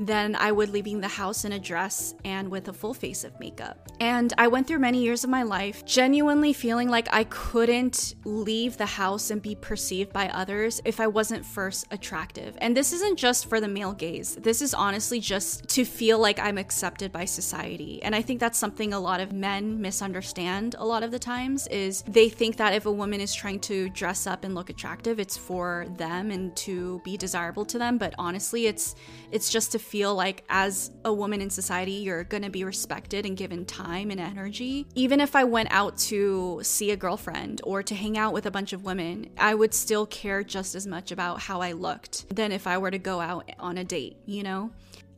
then 0.00 0.34
I 0.34 0.50
would 0.50 0.70
leaving 0.70 1.00
the 1.00 1.08
house 1.08 1.44
in 1.44 1.52
a 1.52 1.58
dress 1.58 2.14
and 2.24 2.50
with 2.50 2.68
a 2.68 2.72
full 2.72 2.94
face 2.94 3.22
of 3.22 3.38
makeup. 3.38 3.90
And 4.00 4.32
I 4.38 4.48
went 4.48 4.66
through 4.66 4.78
many 4.78 5.02
years 5.02 5.24
of 5.24 5.30
my 5.30 5.42
life 5.42 5.84
genuinely 5.84 6.54
feeling 6.54 6.88
like 6.88 7.06
I 7.12 7.24
couldn't 7.24 8.14
leave 8.24 8.78
the 8.78 8.86
house 8.86 9.30
and 9.30 9.42
be 9.42 9.54
perceived 9.54 10.10
by 10.12 10.28
others 10.28 10.80
if 10.86 11.00
I 11.00 11.06
wasn't 11.06 11.44
first 11.44 11.86
attractive. 11.90 12.56
And 12.62 12.74
this 12.74 12.94
isn't 12.94 13.18
just 13.18 13.46
for 13.46 13.60
the 13.60 13.68
male 13.68 13.92
gaze, 13.92 14.36
this 14.36 14.62
is 14.62 14.72
honestly 14.72 15.20
just 15.20 15.68
to 15.68 15.84
feel 15.84 16.18
like 16.18 16.38
I'm 16.38 16.56
accepted 16.56 17.12
by 17.12 17.26
society. 17.26 18.02
And 18.02 18.14
I 18.14 18.22
think 18.22 18.40
that's 18.40 18.58
something 18.58 18.94
a 18.94 19.00
lot 19.00 19.20
of 19.20 19.32
men 19.32 19.80
misunderstand 19.82 20.76
a 20.78 20.84
lot 20.84 21.02
of 21.02 21.10
the 21.10 21.18
times 21.18 21.66
is 21.66 22.02
they 22.02 22.30
think 22.30 22.56
that 22.56 22.72
if 22.72 22.86
a 22.86 22.92
woman 22.92 23.20
is 23.20 23.34
trying 23.34 23.60
to 23.60 23.90
dress 23.90 24.26
up 24.26 24.44
and 24.44 24.54
look 24.54 24.70
attractive, 24.70 25.20
it's 25.20 25.36
for 25.36 25.86
them 25.96 26.30
and 26.30 26.56
to 26.56 27.02
be 27.04 27.18
desirable 27.18 27.66
to 27.66 27.78
them, 27.78 27.98
but 27.98 28.14
honestly, 28.18 28.66
it's 28.66 28.94
it's 29.30 29.50
just 29.50 29.72
to 29.72 29.78
feel 29.90 30.14
like 30.14 30.44
as 30.48 30.92
a 31.04 31.12
woman 31.12 31.40
in 31.40 31.50
society, 31.50 31.90
you're 31.90 32.22
going 32.22 32.44
to 32.44 32.48
be 32.48 32.62
respected 32.62 33.26
and 33.26 33.36
given 33.36 33.64
time 33.66 34.12
and 34.12 34.20
energy. 34.20 34.86
Even 34.94 35.20
if 35.20 35.34
I 35.34 35.42
went 35.42 35.72
out 35.72 35.98
to 36.10 36.60
see 36.62 36.92
a 36.92 36.96
girlfriend 36.96 37.60
or 37.64 37.82
to 37.82 37.94
hang 37.96 38.16
out 38.16 38.32
with 38.32 38.46
a 38.46 38.52
bunch 38.52 38.72
of 38.72 38.84
women, 38.84 39.30
I 39.36 39.56
would 39.56 39.74
still 39.74 40.06
care 40.06 40.44
just 40.44 40.76
as 40.76 40.86
much 40.86 41.10
about 41.10 41.40
how 41.40 41.60
I 41.60 41.72
looked 41.72 42.32
than 42.32 42.52
if 42.52 42.68
I 42.68 42.78
were 42.78 42.92
to 42.92 42.98
go 42.98 43.20
out 43.20 43.50
on 43.58 43.78
a 43.78 43.84
date, 43.84 44.16
you 44.26 44.44
know? 44.44 44.70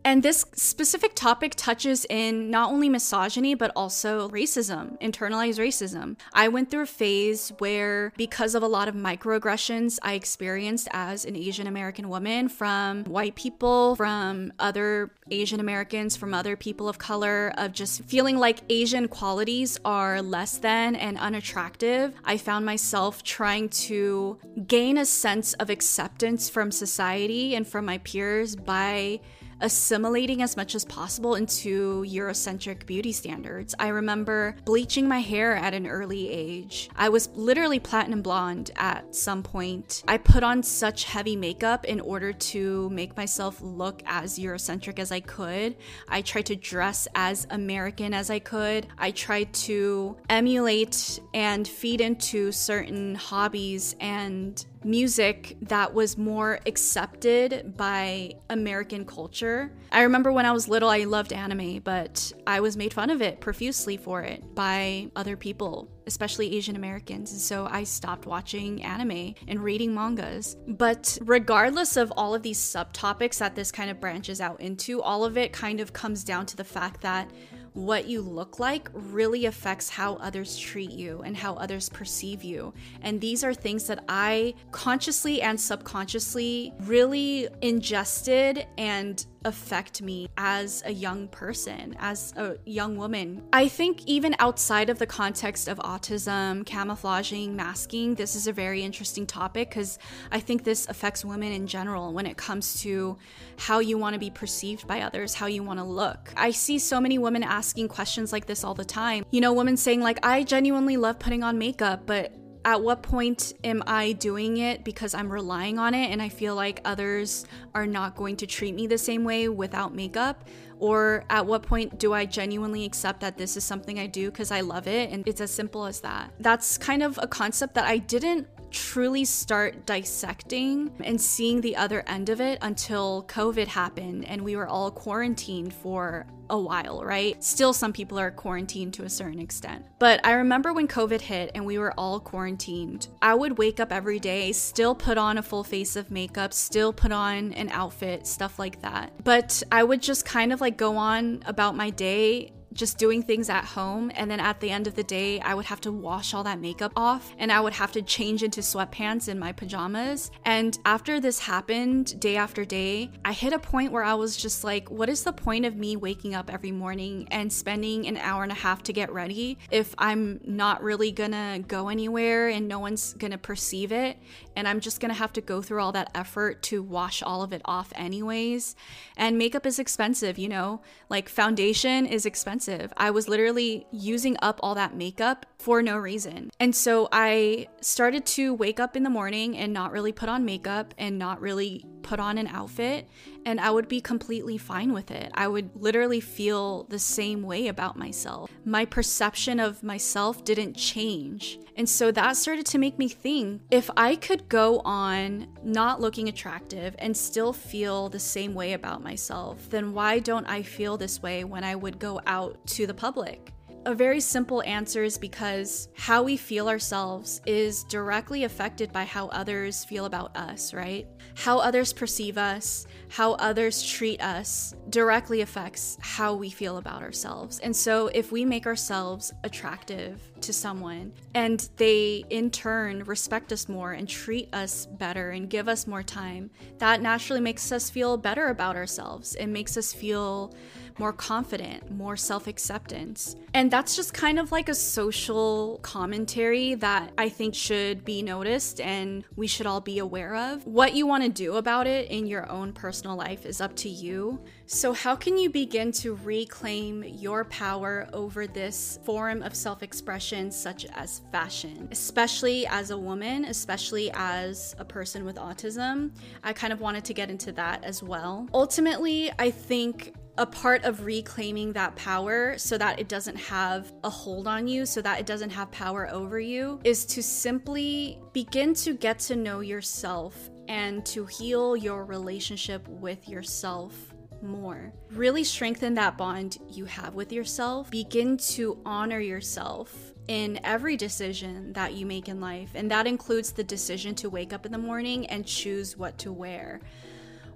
And 0.05 0.23
this 0.23 0.45
specific 0.55 1.15
topic 1.15 1.55
touches 1.57 2.05
in 2.11 2.51
not 2.51 2.71
only 2.73 2.88
misogyny, 2.88 3.55
but 3.55 3.71
also 3.77 4.29
racism, 4.31 4.99
internalized 5.01 5.59
racism. 5.59 6.17
I 6.33 6.49
went 6.49 6.71
through 6.71 6.83
a 6.83 6.87
phase 6.87 7.53
where, 7.59 8.12
because 8.17 8.55
of 8.55 8.62
a 8.62 8.67
lot 8.67 8.88
of 8.88 8.95
microaggressions 8.95 9.99
I 10.03 10.15
experienced 10.15 10.88
as 10.93 11.25
an 11.25 11.37
Asian 11.37 11.67
American 11.67 12.09
woman 12.09 12.49
from 12.49 13.05
white 13.05 13.37
people, 13.37 13.95
from 13.95 14.53
other 14.59 15.12
Asian 15.31 15.61
Americans, 15.61 16.17
from 16.17 16.35
other 16.35 16.57
people 16.57 16.88
of 16.88 16.99
color, 16.99 17.53
of 17.57 17.73
just 17.73 18.03
feeling 18.05 18.38
like 18.38 18.61
Asian 18.69 19.07
qualities 19.07 19.79
are 19.85 20.21
less 20.21 20.59
than 20.59 20.97
and 20.97 21.17
unattractive, 21.19 22.12
I 22.25 22.38
found 22.38 22.67
myself 22.67 23.23
trying 23.23 23.69
to 23.69 24.38
gain 24.67 24.99
a 24.99 25.07
sense 25.07 25.55
of 25.55 25.71
acceptance 25.71 26.51
from 26.51 26.73
society 26.73 27.55
and 27.55 27.67
from 27.67 27.85
my 27.85 27.99
peers 27.99 28.57
by 28.57 29.21
assimilating 29.62 30.42
as 30.42 30.57
much 30.57 30.75
as 30.75 30.85
possible 30.85 31.35
into 31.37 32.05
Eurocentric 32.07 32.85
beauty 32.85 33.12
standards. 33.12 33.75
I 33.79 33.88
remember 33.88 34.57
bleaching 34.64 35.09
my 35.09 35.20
hair 35.20 35.55
at 35.55 35.72
an 35.72 35.87
early 35.87 36.29
age. 36.29 36.90
I 36.96 37.09
was 37.09 37.29
literally 37.35 37.79
platinum 37.79 38.22
blonde 38.22 38.70
at 38.77 39.14
some 39.14 39.42
point. 39.42 40.03
I 40.07 40.18
put 40.18 40.42
on 40.42 40.62
such 40.62 41.05
heavy 41.05 41.37
makeup 41.37 41.85
in 41.85 42.01
order 42.01 42.33
to 42.33 42.90
make 42.90 43.16
myself 43.16 43.61
look 43.62 44.03
as 44.05 44.38
Eurocentric 44.38 44.98
as 44.98 45.12
I 45.12 45.20
could. 45.20 45.77
I 46.09 46.22
tried 46.22 46.46
to 46.46 46.57
dress 46.57 47.09
as 47.14 47.46
American 47.51 48.12
as 48.12 48.29
I 48.31 48.40
could. 48.40 48.87
I 48.98 49.12
tried 49.12 49.53
to 49.55 50.16
emulate 50.29 51.20
and 51.33 51.66
feed 51.66 52.01
into 52.01 52.53
certain 52.53 53.14
hobbies 53.14 53.94
and 54.01 54.64
music 54.85 55.57
that 55.62 55.92
was 55.92 56.18
more 56.18 56.61
accepted 56.66 57.77
by 57.77 58.35
American 58.51 59.05
culture. 59.05 59.73
I 59.90 60.03
remember 60.03 60.33
when 60.33 60.47
I 60.47 60.53
was 60.53 60.68
little, 60.68 60.88
I 60.88 61.05
loved 61.05 61.33
anime, 61.33 61.81
but 61.81 62.33
I 62.47 62.61
was 62.61 62.77
made 62.77 62.92
fun 62.92 63.11
of 63.11 63.23
it 63.23 63.40
profusely 63.40 63.97
for 63.97 64.23
it 64.23 64.55
by 64.55 65.11
other 65.16 65.37
people, 65.37 65.88
especially 66.07 66.57
Asian 66.57 66.77
Americans. 66.77 67.33
And 67.33 67.40
so 67.40 67.66
I 67.71 67.85
stopped 67.85 68.27
watching 68.27 68.83
anime 68.83 69.35
and 69.49 69.62
reading 69.62 69.95
mangas. 69.95 70.57
But 70.66 71.18
regardless 71.23 71.97
of 71.97 72.12
all 72.16 72.35
of 72.35 72.42
these 72.42 72.59
subtopics 72.59 73.38
that 73.38 73.55
this 73.55 73.71
kind 73.71 73.90
of 73.90 74.01
branches 74.01 74.40
out 74.40 74.61
into, 74.61 75.03
all 75.03 75.25
of 75.25 75.37
it 75.37 75.53
kind 75.53 75.81
of 75.81 75.92
comes 75.92 76.25
down 76.25 76.47
to 76.47 76.57
the 76.57 76.64
fact 76.64 77.01
that 77.03 77.31
what 77.74 78.06
you 78.06 78.20
look 78.20 78.58
like 78.58 78.90
really 78.92 79.46
affects 79.46 79.88
how 79.88 80.14
others 80.16 80.58
treat 80.58 80.90
you 80.90 81.22
and 81.24 81.37
how 81.37 81.54
others 81.54 81.88
perceive 81.88 82.44
you. 82.44 82.72
And 83.00 83.20
these 83.20 83.42
are 83.44 83.54
things 83.54 83.87
that 83.87 84.04
I 84.08 84.54
consciously 84.70 85.40
and 85.40 85.58
subconsciously 85.58 86.72
really 86.80 87.48
ingested 87.62 88.66
and 88.76 89.24
affect 89.44 90.02
me 90.02 90.28
as 90.37 90.83
a 90.87 90.92
young 90.92 91.28
person, 91.28 91.96
as 91.98 92.33
a 92.37 92.57
young 92.64 92.96
woman. 92.96 93.42
I 93.52 93.68
think 93.68 94.05
even 94.07 94.35
outside 94.38 94.90
of 94.90 94.98
the 94.98 95.07
context 95.07 95.68
of 95.68 95.78
autism, 95.78 96.64
camouflaging, 96.66 97.57
masking, 97.57 98.14
this 98.14 98.35
is 98.35 98.46
a 98.46 98.52
very 98.52 98.83
interesting 98.83 99.26
topic 99.26 99.70
because 99.70 99.98
I 100.31 100.40
think 100.40 100.64
this 100.64 100.88
affects 100.88 101.24
women 101.24 101.52
in 101.52 101.66
general 101.66 102.12
when 102.12 102.26
it 102.26 102.37
comes 102.37 102.81
to 102.83 103.16
how 103.59 103.78
you 103.78 103.98
want 103.98 104.14
to 104.14 104.20
be 104.20 104.31
perceived 104.31 104.87
by 104.87 105.02
others, 105.02 105.35
how 105.35 105.46
you 105.46 105.62
want 105.62 105.78
to 105.78 105.85
look. 105.85 106.33
I 106.37 106.50
see 106.50 106.78
so 106.78 107.00
many 107.00 107.18
women 107.18 107.42
asking 107.42 107.88
questions 107.88 108.33
like 108.33 108.46
this 108.46 108.64
all 108.64 108.74
the 108.74 108.85
time. 108.85 109.24
You 109.31 109.40
know, 109.40 109.52
women 109.52 109.76
saying, 109.76 110.00
like, 110.00 110.18
I 110.24 110.42
genuinely 110.42 110.96
love 110.96 111.18
putting 111.18 111.42
on 111.42 111.59
makeup, 111.59 112.02
but 112.07 112.35
at 112.64 112.83
what 112.83 113.03
point 113.03 113.53
am 113.64 113.83
I 113.87 114.12
doing 114.12 114.59
it 114.59 114.85
because 114.85 115.14
I'm 115.14 115.31
relying 115.31 115.79
on 115.79 115.94
it 115.94 116.11
and 116.11 116.22
I 116.22 116.29
feel 116.29 116.55
like 116.55 116.81
others 116.85 117.44
are 117.75 117.87
not 117.87 118.16
going 118.16 118.37
to 118.37 118.46
treat 118.46 118.75
me 118.75 118.87
the 118.87 118.98
same 118.98 119.25
way 119.25 119.48
without 119.48 119.94
makeup? 119.94 120.44
Or 120.79 121.25
at 121.31 121.46
what 121.46 121.62
point 121.62 121.98
do 121.98 122.12
I 122.12 122.25
genuinely 122.25 122.85
accept 122.85 123.20
that 123.20 123.38
this 123.38 123.57
is 123.57 123.64
something 123.64 123.98
I 123.98 124.07
do 124.07 124.31
because 124.31 124.51
I 124.51 124.62
love 124.62 124.88
it? 124.88 125.11
And 125.11 125.27
it's 125.27 125.40
as 125.40 125.53
simple 125.53 125.87
as 125.87 126.01
that. 126.01 126.33
That's 126.40 126.77
kind 126.77 127.03
of 127.03 127.18
a 127.22 127.27
concept 127.27 127.75
that 127.75 127.85
I 127.85 127.98
didn't 127.98 128.48
truly 128.72 129.24
start 129.24 129.87
dissecting 129.87 130.90
and 131.04 131.20
seeing 131.20 131.61
the 131.61 131.76
other 131.76 132.02
end 132.06 132.28
of 132.28 132.40
it 132.40 132.58
until 132.62 133.24
COVID 133.28 133.68
happened 133.68 134.24
and 134.26 134.42
we 134.42 134.56
were 134.56 134.66
all 134.66 134.90
quarantined 134.90 135.72
for 135.72 136.26
a 136.50 136.58
while, 136.58 137.02
right? 137.02 137.42
Still, 137.42 137.72
some 137.72 137.92
people 137.92 138.18
are 138.18 138.30
quarantined 138.30 138.92
to 138.94 139.04
a 139.04 139.08
certain 139.11 139.40
extent. 139.40 139.87
But 139.98 140.20
I 140.24 140.32
remember 140.32 140.72
when 140.72 140.87
COVID 140.87 141.20
hit 141.20 141.50
and 141.54 141.64
we 141.64 141.78
were 141.78 141.94
all 141.98 142.20
quarantined, 142.20 143.08
I 143.22 143.35
would 143.35 143.56
wake 143.56 143.80
up 143.80 143.90
every 143.90 144.18
day, 144.18 144.52
still 144.52 144.94
put 144.94 145.16
on 145.16 145.38
a 145.38 145.42
full 145.42 145.64
face 145.64 145.96
of 145.96 146.11
makeup, 146.11 146.52
still 146.52 146.92
put 146.92 147.11
on 147.11 147.54
an 147.54 147.70
outfit, 147.70 148.26
stuff 148.26 148.58
like 148.58 148.82
that. 148.82 149.12
But 149.24 149.62
I 149.72 149.82
would 149.82 150.02
just 150.02 150.26
kind 150.26 150.52
of 150.52 150.61
like 150.61 150.76
go 150.76 150.96
on 150.96 151.42
about 151.46 151.74
my 151.74 151.88
day 151.88 152.52
just 152.72 152.98
doing 152.98 153.22
things 153.22 153.50
at 153.50 153.64
home. 153.64 154.11
And 154.14 154.30
then 154.30 154.40
at 154.40 154.61
the 154.61 154.70
end 154.70 154.87
of 154.87 154.94
the 154.94 155.02
day, 155.02 155.40
I 155.40 155.54
would 155.54 155.66
have 155.66 155.80
to 155.82 155.92
wash 155.92 156.35
all 156.35 156.44
that 156.44 156.61
makeup 156.61 156.92
off 156.96 157.35
and 157.38 157.52
I 157.52 157.61
would 157.61 157.72
have 157.74 157.92
to 157.92 158.02
change 158.02 158.42
into 158.42 158.61
sweatpants 158.61 159.28
in 159.28 159.38
my 159.38 159.52
pajamas. 159.52 160.30
And 160.44 160.78
after 160.85 161.20
this 161.20 161.38
happened 161.40 162.18
day 162.20 162.37
after 162.37 162.64
day, 162.64 163.11
I 163.24 163.32
hit 163.32 163.52
a 163.52 163.58
point 163.58 163.92
where 163.92 164.04
I 164.04 164.14
was 164.14 164.37
just 164.37 164.64
like, 164.64 164.90
what 164.90 165.08
is 165.08 165.24
the 165.24 165.32
point 165.32 165.66
of 165.66 165.76
me 165.76 165.96
waking 165.96 166.35
up 166.35 166.52
every 166.52 166.72
morning 166.72 167.28
and 167.30 167.52
spending 167.52 168.06
an 168.06 168.16
hour 168.16 168.42
and 168.42 168.52
a 168.52 168.56
half 168.56 168.82
to 168.85 168.92
get 168.92 169.12
ready 169.12 169.58
if 169.70 169.94
I'm 169.98 170.40
not 170.44 170.82
really 170.82 171.12
gonna 171.12 171.61
go 171.66 171.88
anywhere 171.88 172.48
and 172.48 172.68
no 172.68 172.78
one's 172.78 173.12
gonna 173.14 173.38
perceive 173.38 173.92
it? 173.92 174.16
And 174.56 174.68
I'm 174.68 174.80
just 174.80 175.00
gonna 175.00 175.14
have 175.14 175.32
to 175.35 175.40
go 175.40 175.62
through 175.62 175.82
all 175.82 175.92
that 175.92 176.11
effort 176.14 176.62
to 176.64 176.82
wash 176.82 177.22
all 177.22 177.42
of 177.42 177.52
it 177.52 177.62
off, 177.64 177.92
anyways. 177.96 178.76
And 179.16 179.38
makeup 179.38 179.66
is 179.66 179.78
expensive, 179.78 180.38
you 180.38 180.48
know? 180.48 180.82
Like, 181.08 181.28
foundation 181.28 182.06
is 182.06 182.26
expensive 182.26 182.62
expensive. 182.62 182.92
I 182.96 183.11
was 183.11 183.29
literally 183.29 183.87
using 183.90 184.37
up 184.42 184.61
all 184.62 184.75
that 184.75 184.94
makeup 184.94 185.46
for 185.59 185.83
no 185.83 185.96
reason. 185.96 186.51
And 186.61 186.75
so 186.75 187.09
I 187.12 187.68
started 187.81 188.27
to 188.27 188.55
wake 188.55 188.81
up 188.81 188.96
in 188.96 189.03
the 189.03 189.11
morning 189.11 189.57
and 189.57 189.72
not 189.72 189.92
really 189.92 190.12
put 190.12 190.29
on 190.29 190.44
makeup 190.44 190.94
and 190.98 191.18
not 191.18 191.40
really 191.40 191.85
put 192.03 192.20
on 192.20 192.38
an 192.38 192.46
outfit, 192.48 193.09
and 193.44 193.61
I 193.61 193.70
would 193.70 193.88
be 193.88 194.00
completely 194.00 194.59
fine 194.59 194.92
with 194.92 195.11
it. 195.11 195.31
I 195.35 195.48
would 195.48 195.70
literally 195.74 196.20
feel 196.20 196.85
the 196.85 196.98
same 196.98 197.42
way 197.42 197.68
about 197.68 197.96
myself. 197.96 198.50
My 198.64 198.85
perception 198.85 199.61
of 199.61 199.83
myself 199.83 200.44
didn't 200.44 200.74
change. 200.74 201.59
And 201.76 201.88
so 201.88 202.11
that 202.12 202.37
started 202.37 202.66
to 202.66 202.78
make 202.78 202.98
me 202.98 203.09
think 203.09 203.62
if 203.70 203.90
I 203.96 204.16
could 204.16 204.48
go 204.48 204.81
on 204.85 205.48
not 205.64 206.00
looking 206.00 206.28
attractive 206.28 206.94
and 206.98 207.16
still 207.16 207.52
feel 207.52 208.09
the 208.09 208.18
same 208.18 208.55
way 208.55 208.74
about 208.74 209.02
myself, 209.02 209.70
then 209.70 209.92
why 209.92 210.18
don't 210.18 210.46
I 210.46 210.62
feel 210.62 210.96
this 210.96 211.22
way 211.22 211.44
when 211.44 211.64
I 211.64 211.74
would 211.74 211.98
go 211.98 212.20
out 212.26 212.59
to 212.68 212.87
the 212.87 212.94
public? 212.94 213.52
A 213.85 213.95
very 213.97 214.21
simple 214.21 214.62
answer 214.62 215.03
is 215.03 215.18
because 215.18 215.88
how 215.97 216.23
we 216.23 216.37
feel 216.37 216.68
ourselves 216.68 217.40
is 217.47 217.83
directly 217.85 218.45
affected 218.45 218.92
by 218.92 219.03
how 219.03 219.27
others 219.29 219.85
feel 219.85 220.05
about 220.05 220.37
us, 220.37 220.73
right? 220.73 221.09
How 221.35 221.59
others 221.59 221.92
perceive 221.92 222.38
us, 222.38 222.87
how 223.09 223.33
others 223.33 223.83
treat 223.83 224.23
us 224.23 224.73
directly 224.90 225.40
affects 225.40 225.99
how 226.01 226.33
we 226.33 226.49
feel 226.49 226.77
about 226.77 227.03
ourselves. 227.03 227.59
And 227.59 227.75
so 227.75 228.07
if 228.09 228.31
we 228.31 228.45
make 228.45 228.68
ourselves 228.68 229.33
attractive 229.42 230.21
to 230.42 230.53
someone 230.53 231.12
and 231.35 231.68
they 231.77 232.25
in 232.31 232.53
turn 232.53 233.03
respect 233.05 233.53
us 233.53 233.68
more 233.68 233.92
and 233.92 234.09
treat 234.09 234.55
us 234.55 234.87
better 234.87 235.31
and 235.31 235.51
give 235.51 235.66
us 235.66 235.88
more 235.88 236.05
time, 236.05 236.51
that 236.79 237.03
naturally 237.03 237.40
makes 237.40 237.73
us 237.73 237.90
feel 237.90 238.16
better 238.16 238.47
about 238.49 238.77
ourselves. 238.77 239.35
It 239.35 239.49
makes 239.49 239.77
us 239.77 239.92
feel 239.92 240.55
more 240.98 241.12
confident, 241.12 241.90
more 241.90 242.16
self 242.16 242.46
acceptance. 242.46 243.37
And 243.55 243.70
that's 243.70 243.96
just 243.96 244.14
kind 244.14 244.38
of 244.38 244.50
like 244.50 244.68
a 244.68 244.74
social 244.74 245.78
commentary 245.83 246.74
that 246.76 247.12
I 247.18 247.28
think 247.28 247.55
should 247.55 248.05
be 248.05 248.22
noticed 248.22 248.81
and 248.81 249.24
we 249.37 249.46
should 249.46 249.66
all 249.66 249.81
be 249.81 249.98
aware 249.98 250.35
of. 250.35 250.66
What 250.66 250.94
you 250.94 251.07
want 251.07 251.24
to 251.24 251.28
do 251.28 251.57
about 251.57 251.87
it 251.87 252.11
in 252.11 252.26
your 252.26 252.50
own 252.50 252.72
personal 252.72 253.16
life 253.16 253.44
is 253.44 253.61
up 253.61 253.76
to 253.76 253.88
you. 253.88 254.42
So, 254.66 254.92
how 254.92 255.14
can 255.14 255.37
you 255.37 255.50
begin 255.50 255.92
to 255.92 256.14
reclaim 256.14 257.05
your 257.05 257.44
power 257.44 258.09
over 258.12 258.46
this 258.46 258.98
form 259.05 259.42
of 259.42 259.55
self 259.55 259.83
expression, 259.83 260.50
such 260.50 260.87
as 260.94 261.20
fashion? 261.31 261.88
Especially 261.90 262.66
as 262.66 262.90
a 262.90 262.96
woman, 262.96 263.44
especially 263.44 264.11
as 264.14 264.74
a 264.78 264.85
person 264.85 265.24
with 265.24 265.37
autism. 265.37 266.12
I 266.42 266.52
kind 266.52 266.72
of 266.72 266.81
wanted 266.81 267.05
to 267.05 267.14
get 267.14 267.28
into 267.28 267.52
that 267.52 267.85
as 267.85 268.02
well. 268.02 268.48
Ultimately, 268.55 269.31
I 269.38 269.50
think 269.50 270.14
a 270.38 270.47
part 270.47 270.85
of 270.85 271.05
reclaiming 271.05 271.73
that 271.73 271.95
power 271.97 272.57
so 272.57 272.79
that 272.79 272.99
it 272.99 273.09
doesn't 273.09 273.37
have 273.37 273.92
a 274.05 274.11
hold 274.11 274.47
on 274.47 274.66
you, 274.66 274.87
so 274.87 275.03
that 275.03 275.21
it 275.21 275.27
doesn't 275.27 275.51
have 275.51 275.71
power 275.71 276.09
over 276.11 276.40
you, 276.40 276.81
is 276.85 277.05
to 277.07 277.23
simply 277.23 278.18
begin 278.33 278.75
to 278.75 278.95
get 278.95 279.18
to 279.18 279.37
know 279.37 279.61
yourself 279.61 280.51
and 280.68 281.05
to 281.05 281.27
heal 281.27 281.77
your 281.77 282.05
relationship 282.05 282.87
with 282.88 283.29
yourself 283.29 284.14
more. 284.42 284.92
Really 285.11 285.45
strengthen 285.45 285.95
that 285.95 286.16
bond 286.16 286.59
you 286.68 286.85
have 286.87 287.14
with 287.14 287.33
yourself. 287.33 287.90
Begin 287.90 288.37
to 288.38 288.81
honor 288.85 289.21
yourself 289.21 290.12
in 290.29 290.59
every 290.64 290.97
decision 290.97 291.73
that 291.75 291.95
you 291.95 292.07
make 292.07 292.29
in 292.29 292.40
life, 292.40 292.71
and 292.75 292.90
that 292.90 293.07
includes 293.07 293.53
the 293.53 293.64
decision 293.64 294.14
to 294.14 294.31
wake 294.31 294.53
up 294.53 294.64
in 294.64 294.73
the 294.73 294.79
morning 294.79 295.27
and 295.27 295.45
choose 295.45 295.97
what 295.97 296.16
to 296.18 296.33
wear 296.33 296.81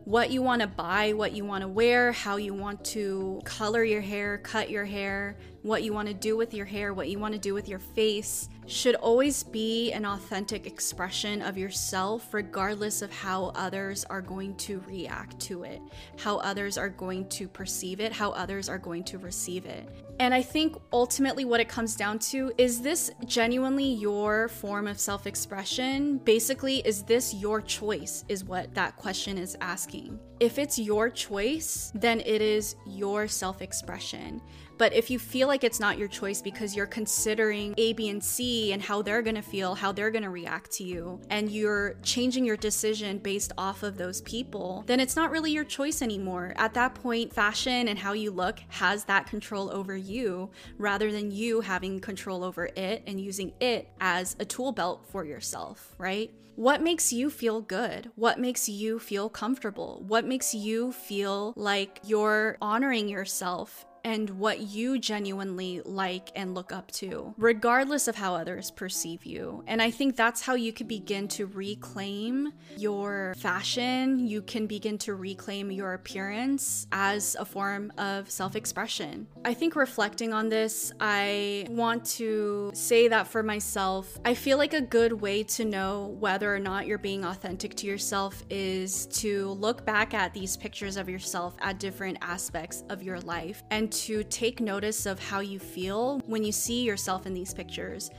what 0.06 0.30
you 0.30 0.40
want 0.40 0.62
to 0.62 0.68
buy, 0.68 1.12
what 1.14 1.32
you 1.32 1.44
want 1.44 1.62
to 1.62 1.68
wear, 1.68 2.12
how 2.12 2.36
you 2.36 2.54
want 2.54 2.84
to 2.84 3.40
color 3.42 3.82
your 3.82 4.00
hair, 4.00 4.38
cut 4.38 4.70
your 4.70 4.84
hair, 4.84 5.36
what 5.62 5.82
you 5.82 5.92
want 5.92 6.06
to 6.06 6.14
do 6.14 6.36
with 6.36 6.54
your 6.54 6.64
hair, 6.64 6.94
what 6.94 7.08
you 7.08 7.18
want 7.18 7.34
to 7.34 7.40
do 7.40 7.52
with 7.52 7.68
your 7.68 7.80
face, 7.80 8.48
should 8.66 8.96
always 8.96 9.42
be 9.42 9.92
an 9.92 10.04
authentic 10.04 10.66
expression 10.66 11.40
of 11.42 11.56
yourself, 11.56 12.34
regardless 12.34 13.02
of 13.02 13.12
how 13.12 13.52
others 13.54 14.04
are 14.04 14.20
going 14.20 14.54
to 14.56 14.80
react 14.86 15.38
to 15.40 15.62
it, 15.62 15.80
how 16.18 16.38
others 16.38 16.76
are 16.76 16.88
going 16.88 17.28
to 17.28 17.48
perceive 17.48 18.00
it, 18.00 18.12
how 18.12 18.30
others 18.32 18.68
are 18.68 18.78
going 18.78 19.04
to 19.04 19.18
receive 19.18 19.66
it. 19.66 19.88
And 20.18 20.32
I 20.32 20.42
think 20.42 20.76
ultimately 20.92 21.44
what 21.44 21.60
it 21.60 21.68
comes 21.68 21.94
down 21.94 22.18
to 22.20 22.50
is 22.56 22.80
this 22.80 23.10
genuinely 23.26 23.84
your 23.84 24.48
form 24.48 24.86
of 24.86 24.98
self 24.98 25.26
expression? 25.26 26.18
Basically, 26.18 26.78
is 26.86 27.02
this 27.02 27.34
your 27.34 27.60
choice? 27.60 28.24
Is 28.28 28.44
what 28.44 28.74
that 28.74 28.96
question 28.96 29.38
is 29.38 29.56
asking. 29.60 30.18
If 30.40 30.58
it's 30.58 30.78
your 30.78 31.10
choice, 31.10 31.92
then 31.94 32.20
it 32.20 32.42
is 32.42 32.76
your 32.86 33.28
self 33.28 33.62
expression. 33.62 34.40
But 34.78 34.92
if 34.92 35.10
you 35.10 35.18
feel 35.18 35.48
like 35.48 35.64
it's 35.64 35.80
not 35.80 35.98
your 35.98 36.08
choice 36.08 36.42
because 36.42 36.76
you're 36.76 36.86
considering 36.86 37.74
A, 37.78 37.92
B, 37.94 38.08
and 38.08 38.22
C 38.22 38.72
and 38.72 38.82
how 38.82 39.02
they're 39.02 39.22
gonna 39.22 39.42
feel, 39.42 39.74
how 39.74 39.92
they're 39.92 40.10
gonna 40.10 40.30
react 40.30 40.70
to 40.72 40.84
you, 40.84 41.20
and 41.30 41.50
you're 41.50 41.94
changing 42.02 42.44
your 42.44 42.56
decision 42.56 43.18
based 43.18 43.52
off 43.56 43.82
of 43.82 43.96
those 43.96 44.20
people, 44.22 44.84
then 44.86 45.00
it's 45.00 45.16
not 45.16 45.30
really 45.30 45.52
your 45.52 45.64
choice 45.64 46.02
anymore. 46.02 46.52
At 46.56 46.74
that 46.74 46.94
point, 46.94 47.32
fashion 47.32 47.88
and 47.88 47.98
how 47.98 48.12
you 48.12 48.30
look 48.30 48.60
has 48.68 49.04
that 49.04 49.26
control 49.26 49.70
over 49.70 49.96
you 49.96 50.50
rather 50.78 51.10
than 51.10 51.30
you 51.30 51.60
having 51.60 52.00
control 52.00 52.44
over 52.44 52.68
it 52.76 53.02
and 53.06 53.20
using 53.20 53.52
it 53.60 53.88
as 54.00 54.36
a 54.38 54.44
tool 54.44 54.72
belt 54.72 55.06
for 55.08 55.24
yourself, 55.24 55.94
right? 55.98 56.30
What 56.56 56.82
makes 56.82 57.12
you 57.12 57.28
feel 57.28 57.60
good? 57.60 58.10
What 58.14 58.40
makes 58.40 58.66
you 58.66 58.98
feel 58.98 59.28
comfortable? 59.28 60.02
What 60.06 60.24
makes 60.24 60.54
you 60.54 60.90
feel 60.90 61.52
like 61.54 62.00
you're 62.02 62.56
honoring 62.62 63.08
yourself 63.08 63.84
and 64.06 64.30
what 64.30 64.60
you 64.60 65.00
genuinely 65.00 65.82
like 65.84 66.30
and 66.36 66.54
look 66.54 66.70
up 66.70 66.92
to, 66.92 67.34
regardless 67.36 68.06
of 68.06 68.14
how 68.14 68.36
others 68.36 68.70
perceive 68.70 69.26
you. 69.26 69.64
And 69.66 69.82
I 69.82 69.90
think 69.90 70.14
that's 70.14 70.40
how 70.40 70.54
you 70.54 70.72
can 70.72 70.86
begin 70.86 71.26
to 71.28 71.46
reclaim 71.46 72.52
your 72.76 73.34
fashion. 73.36 74.20
You 74.20 74.42
can 74.42 74.68
begin 74.68 74.96
to 74.98 75.16
reclaim 75.16 75.72
your 75.72 75.94
appearance 75.94 76.86
as 76.92 77.36
a 77.40 77.44
form 77.44 77.92
of 77.98 78.30
self 78.30 78.54
expression. 78.54 79.26
I 79.44 79.54
think 79.54 79.74
reflecting 79.74 80.32
on 80.32 80.50
this, 80.50 80.92
I 81.00 81.66
want 81.68 82.04
to 82.16 82.70
say 82.74 83.08
that 83.08 83.26
for 83.26 83.42
myself, 83.42 84.18
I 84.24 84.34
feel 84.34 84.56
like 84.56 84.72
a 84.72 84.80
good 84.80 85.14
way 85.14 85.42
to 85.42 85.64
know 85.64 86.14
whether 86.20 86.54
or 86.54 86.60
not 86.60 86.86
you're 86.86 86.96
being 86.96 87.24
authentic 87.24 87.74
to 87.76 87.88
yourself 87.88 88.44
is 88.50 89.06
to 89.06 89.48
look 89.54 89.84
back 89.84 90.14
at 90.14 90.32
these 90.32 90.56
pictures 90.56 90.96
of 90.96 91.08
yourself 91.08 91.56
at 91.60 91.80
different 91.80 92.18
aspects 92.20 92.84
of 92.88 93.02
your 93.02 93.18
life 93.18 93.64
and 93.72 93.95
to 94.04 94.24
take 94.24 94.60
notice 94.60 95.06
of 95.06 95.18
how 95.18 95.40
you 95.40 95.58
feel 95.58 96.20
when 96.26 96.44
you 96.44 96.52
see 96.52 96.82
yourself 96.82 97.26
in 97.26 97.34
these 97.34 97.54
pictures. 97.54 98.10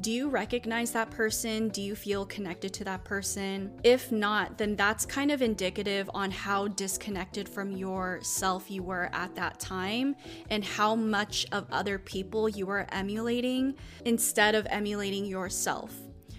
Do 0.00 0.12
you 0.12 0.28
recognize 0.28 0.90
that 0.90 1.10
person? 1.10 1.68
Do 1.70 1.80
you 1.80 1.96
feel 1.96 2.26
connected 2.26 2.74
to 2.74 2.84
that 2.84 3.02
person? 3.04 3.80
If 3.82 4.12
not, 4.12 4.58
then 4.58 4.76
that's 4.76 5.06
kind 5.06 5.30
of 5.30 5.40
indicative 5.40 6.10
on 6.12 6.30
how 6.30 6.68
disconnected 6.68 7.48
from 7.48 7.72
yourself 7.72 8.70
you 8.70 8.82
were 8.82 9.08
at 9.14 9.34
that 9.36 9.58
time 9.58 10.14
and 10.50 10.62
how 10.62 10.94
much 10.94 11.46
of 11.50 11.66
other 11.70 11.98
people 11.98 12.46
you 12.46 12.66
were 12.66 12.86
emulating 12.92 13.74
instead 14.04 14.54
of 14.54 14.66
emulating 14.68 15.24
yourself. 15.24 15.94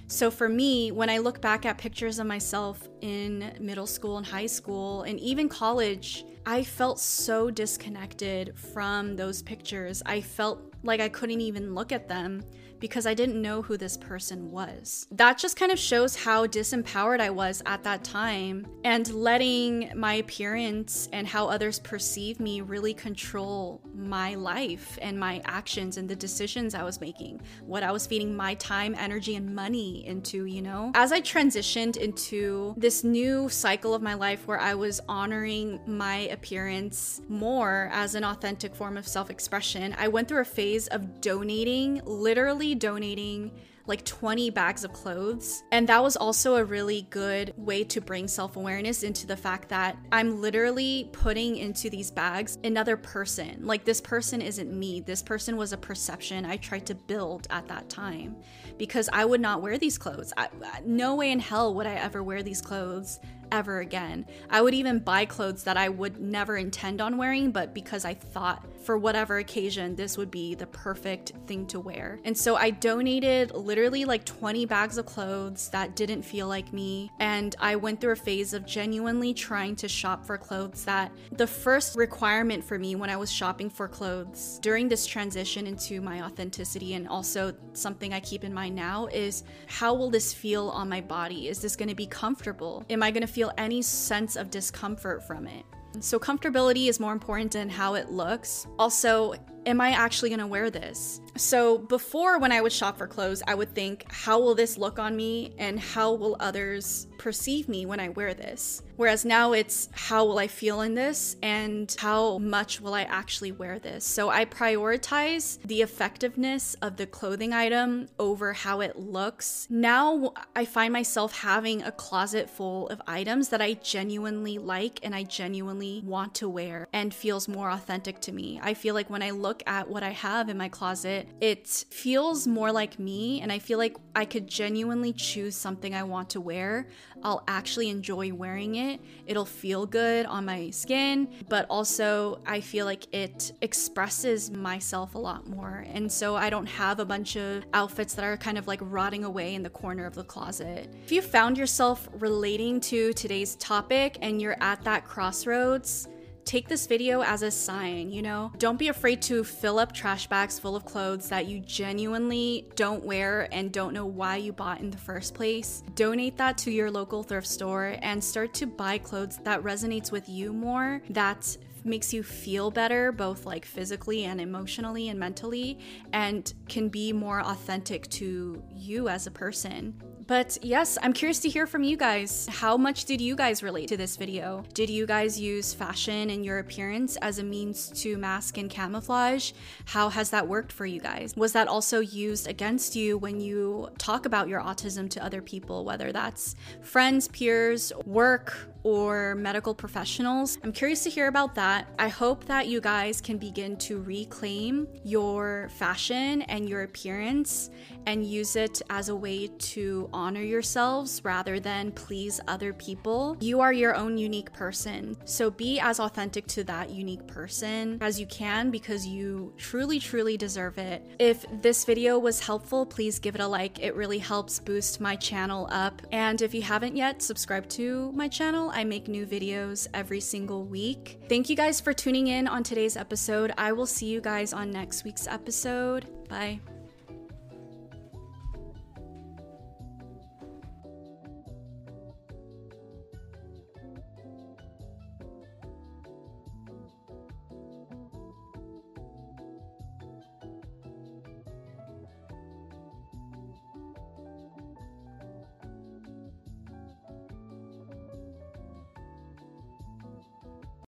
So 0.10 0.32
for 0.32 0.48
me, 0.48 0.92
when 0.92 1.10
I 1.10 1.18
look 1.18 1.42
back 1.42 1.66
at 1.66 1.78
pictures 1.78 2.20
of 2.20 2.28
myself 2.28 2.88
in 3.02 3.54
middle 3.60 3.88
school 3.88 4.18
and 4.18 4.26
high 4.26 4.46
school 4.46 5.02
and 5.02 5.20
even 5.20 5.50
college, 5.50 6.24
I 6.50 6.64
felt 6.64 6.98
so 6.98 7.52
disconnected 7.52 8.58
from 8.58 9.18
those 9.18 9.42
pictures. 9.42 10.02
I 10.06 10.22
felt 10.22 10.62
like 10.82 11.02
I 11.02 11.10
couldn't 11.10 11.42
even 11.42 11.76
look 11.76 11.92
at 11.92 12.08
them 12.08 12.42
because 12.80 13.06
I 13.06 13.14
didn't 13.14 13.42
know 13.42 13.62
who 13.62 13.78
this 13.78 13.98
person 13.98 14.52
was. 14.52 15.08
That 15.12 15.38
just 15.38 15.58
kind 15.58 15.72
of 15.72 15.80
shows 15.80 16.16
how 16.16 16.48
disempowered 16.48 17.20
I 17.20 17.30
was 17.30 17.62
at 17.66 17.84
that 17.84 18.04
time 18.04 18.68
and 18.84 19.12
letting 19.14 19.92
my 19.96 20.16
appearance 20.16 21.10
and 21.12 21.28
how 21.28 21.48
others 21.48 21.80
perceive 21.80 22.40
me 22.40 22.62
really 22.62 22.94
control 22.94 23.82
my 23.94 24.36
life 24.36 24.98
and 25.02 25.20
my 25.20 25.42
actions 25.46 25.98
and 25.98 26.08
the 26.08 26.16
decisions 26.16 26.76
I 26.76 26.84
was 26.84 27.02
making, 27.02 27.42
what 27.66 27.84
I 27.84 27.92
was 27.92 28.06
feeding 28.06 28.36
my 28.36 28.54
time, 28.56 28.96
energy, 28.98 29.36
and 29.36 29.54
money 29.54 30.06
into, 30.06 30.46
you 30.46 30.62
know? 30.62 30.92
As 30.94 31.12
I 31.12 31.22
transitioned 31.22 31.98
into 31.98 32.74
this 32.78 33.04
new 33.04 33.50
cycle 33.50 33.94
of 33.94 34.02
my 34.02 34.14
life 34.14 34.48
where 34.48 34.60
I 34.60 34.76
was 34.76 35.02
honoring 35.10 35.80
my 35.86 36.18
appearance 36.18 37.22
more 37.28 37.90
as 37.92 38.16
an 38.16 38.24
authentic 38.24 38.76
form 38.76 38.98
of 38.98 39.08
self 39.08 39.30
expression, 39.30 39.96
I 39.98 40.08
went 40.08 40.28
through 40.28 40.42
a 40.42 40.46
phase 40.46 40.88
of 40.88 41.22
donating 41.22 42.02
literally 42.06 42.67
donating 42.76 43.52
like 43.88 44.04
20 44.04 44.50
bags 44.50 44.84
of 44.84 44.92
clothes. 44.94 45.64
And 45.72 45.88
that 45.88 46.04
was 46.04 46.18
also 46.18 46.56
a 46.56 46.64
really 46.64 47.08
good 47.10 47.54
way 47.58 47.84
to 47.86 48.02
bring 48.02 48.28
self 48.28 48.58
awareness 48.58 49.04
into 49.04 49.26
the 49.26 49.38
fact 49.38 49.70
that 49.70 49.98
I'm 50.12 50.42
literally 50.42 51.10
putting 51.14 51.56
into 51.56 51.90
these 51.90 52.12
bags 52.12 52.58
another 52.64 52.98
person. 52.98 53.66
Like, 53.66 53.86
this 53.86 54.02
person 54.02 54.42
isn't 54.42 54.72
me. 54.72 55.00
This 55.00 55.24
person 55.24 55.58
was 55.58 55.74
a 55.74 55.78
perception 55.78 56.46
I 56.46 56.58
tried 56.58 56.86
to 56.88 56.96
build 56.96 57.48
at 57.50 57.68
that 57.70 57.90
time 57.90 58.36
because 58.78 59.10
I 59.12 59.26
would 59.26 59.42
not 59.42 59.62
wear 59.62 59.78
these 59.78 59.98
clothes. 59.98 60.34
I, 60.38 60.50
no 60.86 61.16
way 61.16 61.32
in 61.32 61.40
hell 61.40 61.74
would 61.74 61.88
I 61.88 61.96
ever 61.96 62.22
wear 62.22 62.44
these 62.44 62.62
clothes 62.62 63.20
ever 63.52 63.80
again. 63.80 64.26
I 64.50 64.62
would 64.62 64.74
even 64.74 65.00
buy 65.00 65.26
clothes 65.26 65.64
that 65.64 65.78
I 65.78 65.90
would 65.90 66.20
never 66.20 66.58
intend 66.58 67.02
on 67.02 67.18
wearing, 67.18 67.52
but 67.52 67.74
because 67.74 68.06
I 68.06 68.14
thought 68.14 68.66
for 68.88 68.98
whatever 68.98 69.40
occasion 69.40 69.96
this 69.98 70.18
would 70.18 70.32
be 70.32 70.56
the 70.56 70.68
perfect 70.68 71.34
thing 71.46 71.68
to 71.68 71.78
wear. 71.78 72.20
And 72.24 72.38
so 72.38 72.56
I 72.56 72.70
donated 72.70 73.52
literally 73.52 74.06
like 74.06 74.24
20 74.24 74.66
bags 74.66 74.98
of 74.98 75.06
clothes 75.06 75.70
that 75.70 75.96
didn't 75.98 76.22
feel 76.22 76.48
like 76.48 76.72
me. 76.72 77.12
And 77.20 77.54
I 77.60 77.76
went 77.76 78.00
through 78.00 78.14
a 78.14 78.16
phase 78.16 78.54
of 78.54 78.66
genuinely 78.66 79.34
trying 79.34 79.76
to 79.78 79.90
shop 79.90 80.26
for 80.26 80.38
clothes 80.38 80.86
that 80.86 81.12
the 81.34 81.46
first 81.46 81.98
requirement 81.98 82.64
for 82.64 82.80
me 82.80 82.96
when 82.96 83.10
I 83.10 83.18
was 83.18 83.30
shopping 83.30 83.70
for 83.70 83.90
clothes 83.90 84.60
during 84.62 84.88
this 84.88 85.06
transition 85.06 85.68
into 85.68 86.00
my 86.00 86.22
authenticity 86.22 86.94
and 86.94 87.10
also 87.10 87.54
something 87.74 88.14
I 88.14 88.22
keep 88.22 88.46
in 88.46 88.54
mind 88.54 88.76
now 88.76 89.08
is 89.08 89.44
how 89.68 89.94
will 89.94 90.10
this 90.10 90.34
feel 90.34 90.70
on 90.70 90.88
my 90.88 91.02
body? 91.02 91.50
Is 91.50 91.60
this 91.60 91.76
going 91.76 91.90
to 91.90 91.96
be 91.96 92.08
comfortable? 92.08 92.86
Am 92.90 93.04
I 93.04 93.12
going 93.12 93.22
to 93.22 93.28
feel 93.38 93.54
any 93.60 93.84
sense 93.84 94.36
of 94.36 94.50
discomfort 94.50 95.22
from 95.22 95.46
it. 95.46 95.64
So, 96.00 96.18
comfortability 96.18 96.90
is 96.90 97.00
more 97.00 97.14
important 97.14 97.52
than 97.52 97.70
how 97.70 97.94
it 97.94 98.10
looks. 98.10 98.66
Also, 98.80 99.36
am 99.68 99.80
I 99.80 99.92
actually 99.92 100.32
gonna 100.32 100.48
wear 100.48 100.72
this? 100.72 101.22
So, 101.38 101.78
before 101.78 102.40
when 102.40 102.52
I 102.52 102.62
would 102.62 102.74
shop 102.74 102.98
for 102.98 103.08
clothes, 103.08 103.44
I 103.48 103.56
would 103.56 103.74
think, 103.74 104.06
how 104.12 104.40
will 104.40 104.56
this 104.56 104.78
look 104.78 105.00
on 105.00 105.16
me 105.16 105.54
and 105.58 105.80
how 105.80 106.14
will 106.14 106.36
others 106.40 107.08
perceive 107.18 107.70
me 107.70 107.86
when 107.86 108.00
I 108.00 108.10
wear 108.10 108.34
this? 108.34 108.82
Whereas 108.96 109.26
now 109.26 109.54
it's, 109.54 109.90
how 109.92 110.26
will 110.26 110.40
I 110.40 110.48
feel 110.48 110.82
in 110.82 110.96
this 110.96 111.36
and 111.44 111.96
how 112.00 112.40
much 112.40 112.82
will 112.82 112.96
I 112.96 113.04
actually 113.04 113.52
wear 113.52 113.78
this? 113.78 114.04
So, 114.04 114.30
I 114.30 114.46
prioritize 114.46 115.62
the 115.64 115.82
effectiveness 115.82 116.76
of 116.82 116.98
the 116.98 117.06
clothing 117.06 117.54
item 117.54 118.08
over 118.20 118.54
how 118.54 118.82
it 118.82 118.98
looks. 118.98 119.68
Now, 119.70 120.34
I 120.56 120.66
find 120.66 120.92
myself 120.92 121.38
having 121.38 121.84
a 121.84 121.92
closet 121.92 122.50
full 122.50 122.88
of 122.90 123.02
items 123.08 123.50
that 123.50 123.62
I 123.62 123.74
genuinely 123.74 124.58
like 124.58 125.00
and 125.04 125.14
I 125.14 125.24
genuinely 125.24 126.02
want 126.04 126.34
to 126.36 126.50
wear 126.50 126.88
and 126.94 127.14
feels 127.14 127.48
more 127.48 127.70
authentic 127.70 128.20
to 128.22 128.32
me. 128.32 128.60
I 128.64 128.74
feel 128.74 128.96
like 128.96 129.10
when 129.10 129.22
I 129.22 129.30
look 129.30 129.62
at 129.68 129.88
what 129.88 130.04
I 130.04 130.10
have 130.10 130.50
in 130.50 130.58
my 130.58 130.70
closet, 130.70 131.27
it 131.40 131.68
feels 131.90 132.48
more 132.48 132.72
like 132.72 132.98
me. 133.00 133.42
And 133.42 133.52
I 133.52 133.60
feel 133.60 133.78
like 133.78 133.96
I 134.16 134.26
could 134.26 134.48
genuinely 134.48 135.14
choose 135.14 135.56
something 135.56 135.94
I 135.94 136.04
want 136.04 136.32
to 136.32 136.42
wear. 136.42 136.88
I'll 137.24 137.44
actually 137.48 137.90
enjoy 137.90 138.34
wearing 138.34 138.76
it. 138.76 139.00
It'll 139.26 139.46
feel 139.46 139.86
good 139.86 140.26
on 140.26 140.46
my 140.46 140.70
skin, 140.70 141.28
but 141.50 141.66
also 141.70 142.42
I 142.46 142.62
feel 142.62 142.86
like 142.86 143.14
it 143.14 143.52
expresses 143.62 144.50
myself 144.50 145.16
a 145.16 145.20
lot 145.20 145.48
more. 145.48 145.86
And 145.88 146.12
so 146.12 146.36
I 146.36 146.50
don't 146.50 146.66
have 146.66 147.00
a 147.00 147.06
bunch 147.06 147.36
of 147.36 147.66
outfits 147.74 148.14
that 148.16 148.26
are 148.26 148.38
kind 148.38 148.58
of 148.58 148.68
like 148.68 148.80
rotting 148.82 149.24
away 149.24 149.56
in 149.56 149.64
the 149.64 149.70
corner 149.70 150.06
of 150.06 150.16
the 150.16 150.24
closet. 150.24 150.94
If 151.04 151.12
you 151.12 151.22
found 151.22 151.58
yourself 151.58 152.10
relating 152.14 152.80
to 152.82 153.14
today's 153.14 153.56
topic 153.56 154.18
and 154.22 154.42
you're 154.42 154.58
at 154.62 154.84
that 154.84 155.06
crossroads, 155.06 156.08
take 156.48 156.68
this 156.70 156.88
video 156.88 157.22
as 157.22 157.42
a 157.42 157.52
sign, 157.52 158.10
you 158.10 158.22
know? 158.22 158.52
Don't 158.58 158.80
be 158.80 158.88
afraid 158.88 159.22
to 159.24 159.44
fill 159.44 159.78
up 159.78 159.92
trash 159.92 160.28
bags 160.28 160.58
full 160.58 160.76
of 160.76 160.86
clothes 160.86 161.28
that 161.30 161.46
you 161.46 161.60
genuinely 161.60 162.70
don't 162.76 163.04
wear 163.04 163.50
and 163.52 163.72
don't 163.72 163.94
know 163.94 164.06
why 164.06 164.38
you 164.38 164.54
bought 164.54 164.80
in 164.80 164.90
the 164.90 164.98
first 164.98 165.34
place. 165.34 165.84
Donate 165.96 166.38
that 166.38 166.58
to 166.60 166.72
your 166.72 166.90
local 166.90 167.22
thrift 167.22 167.48
store 167.48 167.98
and 168.02 168.24
start 168.24 168.54
to 168.56 168.66
buy 168.66 168.98
clothes 168.98 169.40
that 169.44 169.62
resonates 169.62 170.12
with 170.12 170.30
you 170.30 170.54
more, 170.54 171.02
that 171.10 171.58
makes 171.84 172.14
you 172.14 172.24
feel 172.24 172.72
better 172.72 173.12
both 173.12 173.46
like 173.46 173.66
physically 173.66 174.26
and 174.26 174.40
emotionally 174.40 175.10
and 175.10 175.20
mentally 175.20 175.80
and 176.14 176.54
can 176.68 176.90
be 176.90 177.12
more 177.14 177.42
authentic 177.42 178.08
to 178.10 178.62
you 178.74 179.10
as 179.10 179.28
a 179.28 179.32
person. 179.32 179.94
But 180.28 180.58
yes, 180.62 180.98
I'm 181.02 181.14
curious 181.14 181.40
to 181.40 181.50
hear 181.50 181.66
from 181.66 181.84
you 181.84 181.96
guys. 181.96 182.50
How 182.52 182.76
much 182.76 183.06
did 183.06 183.22
you 183.22 183.34
guys 183.34 183.64
relate 183.64 183.88
to 183.88 183.98
this 183.98 184.18
video? 184.18 184.66
Did 184.74 184.90
you 184.90 185.06
guys 185.06 185.40
use 185.40 185.74
fashion 185.74 186.30
and 186.30 186.44
your 186.44 186.60
appearance 186.60 187.16
as 187.22 187.40
a 187.40 187.44
means 187.44 187.90
to 188.02 188.18
mask 188.18 188.58
and 188.58 188.70
camouflage? 188.70 189.54
How 189.86 190.10
has 190.10 190.30
that 190.32 190.46
worked 190.46 190.74
for 190.74 190.86
you 190.86 191.00
guys? 191.00 191.34
Was 191.38 191.54
that 191.54 191.70
also 191.70 192.02
used 192.02 192.50
against 192.50 192.94
you 192.94 193.18
when 193.18 193.40
you 193.40 193.90
talk 193.98 194.26
about 194.26 194.50
your 194.50 194.60
autism 194.60 195.10
to 195.12 195.24
other 195.24 195.42
people, 195.42 195.86
whether 195.86 196.12
that's 196.12 196.56
friends, 196.82 197.30
peers, 197.30 197.94
work, 198.06 198.68
or 198.84 199.36
medical 199.36 199.74
professionals? 199.74 200.58
I'm 200.62 200.74
curious 200.74 201.04
to 201.04 201.10
hear 201.10 201.28
about 201.28 201.56
that 201.56 201.88
I 202.00 202.10
hope 202.10 202.46
that 202.46 202.68
you 202.68 202.82
guys 202.82 203.22
can 203.22 203.38
begin 203.38 203.78
to 203.78 204.02
reclaim 204.02 204.88
your 205.04 205.70
fashion 205.78 206.42
and 206.44 206.68
your 206.68 206.84
appearance 206.84 207.70
and 208.06 208.26
use 208.26 208.56
it 208.56 208.82
as 208.90 209.10
a 209.10 209.16
way 209.16 209.48
to 209.48 210.10
honor 210.18 210.42
yourselves 210.42 211.22
rather 211.24 211.60
than 211.60 211.92
please 211.92 212.42
other 212.48 212.74
people. 212.74 213.38
You 213.40 213.62
are 213.62 213.72
your 213.72 213.96
own 213.96 214.18
unique 214.18 214.52
person. 214.52 215.16
So 215.26 215.52
be 215.52 215.80
as 215.80 216.00
authentic 216.00 216.48
to 216.48 216.64
that 216.64 216.90
unique 216.90 217.28
person 217.28 218.00
as 218.02 218.20
you 218.20 218.26
can 218.26 218.72
because 218.72 219.06
you 219.06 219.54
truly, 219.58 220.00
truly 220.00 220.36
deserve 220.36 220.80
it. 220.80 221.06
If 221.20 221.46
this 221.62 221.86
video 221.86 222.18
was 222.18 222.40
helpful, 222.40 222.86
please 222.86 223.20
give 223.20 223.36
it 223.36 223.42
a 223.42 223.48
like. 223.48 223.80
It 223.80 223.96
really 223.96 224.18
helps 224.18 224.60
boost 224.60 225.00
my 225.00 225.16
channel 225.16 225.68
up. 225.72 226.02
And 226.12 226.42
if 226.42 226.54
you 226.54 226.64
haven't 226.64 226.96
yet, 226.96 227.22
subscribe 227.22 227.70
to 227.70 228.12
my 228.14 228.28
channel. 228.28 228.72
I 228.74 228.84
make 228.84 229.08
new 229.08 229.28
videos 229.28 229.88
every 229.94 230.20
single 230.20 230.66
week. 230.66 231.20
Thank 231.30 231.50
you 231.50 231.56
guys 231.56 231.80
for 231.80 231.94
tuning 231.94 232.28
in 232.28 232.48
on 232.48 232.64
today's 232.64 232.98
episode. 232.98 233.54
I 233.58 233.72
will 233.72 233.86
see 233.86 234.08
you 234.08 234.20
guys 234.20 234.52
on 234.52 234.72
next 234.72 235.04
week's 235.04 235.28
episode. 235.28 236.08
Bye. 236.28 236.60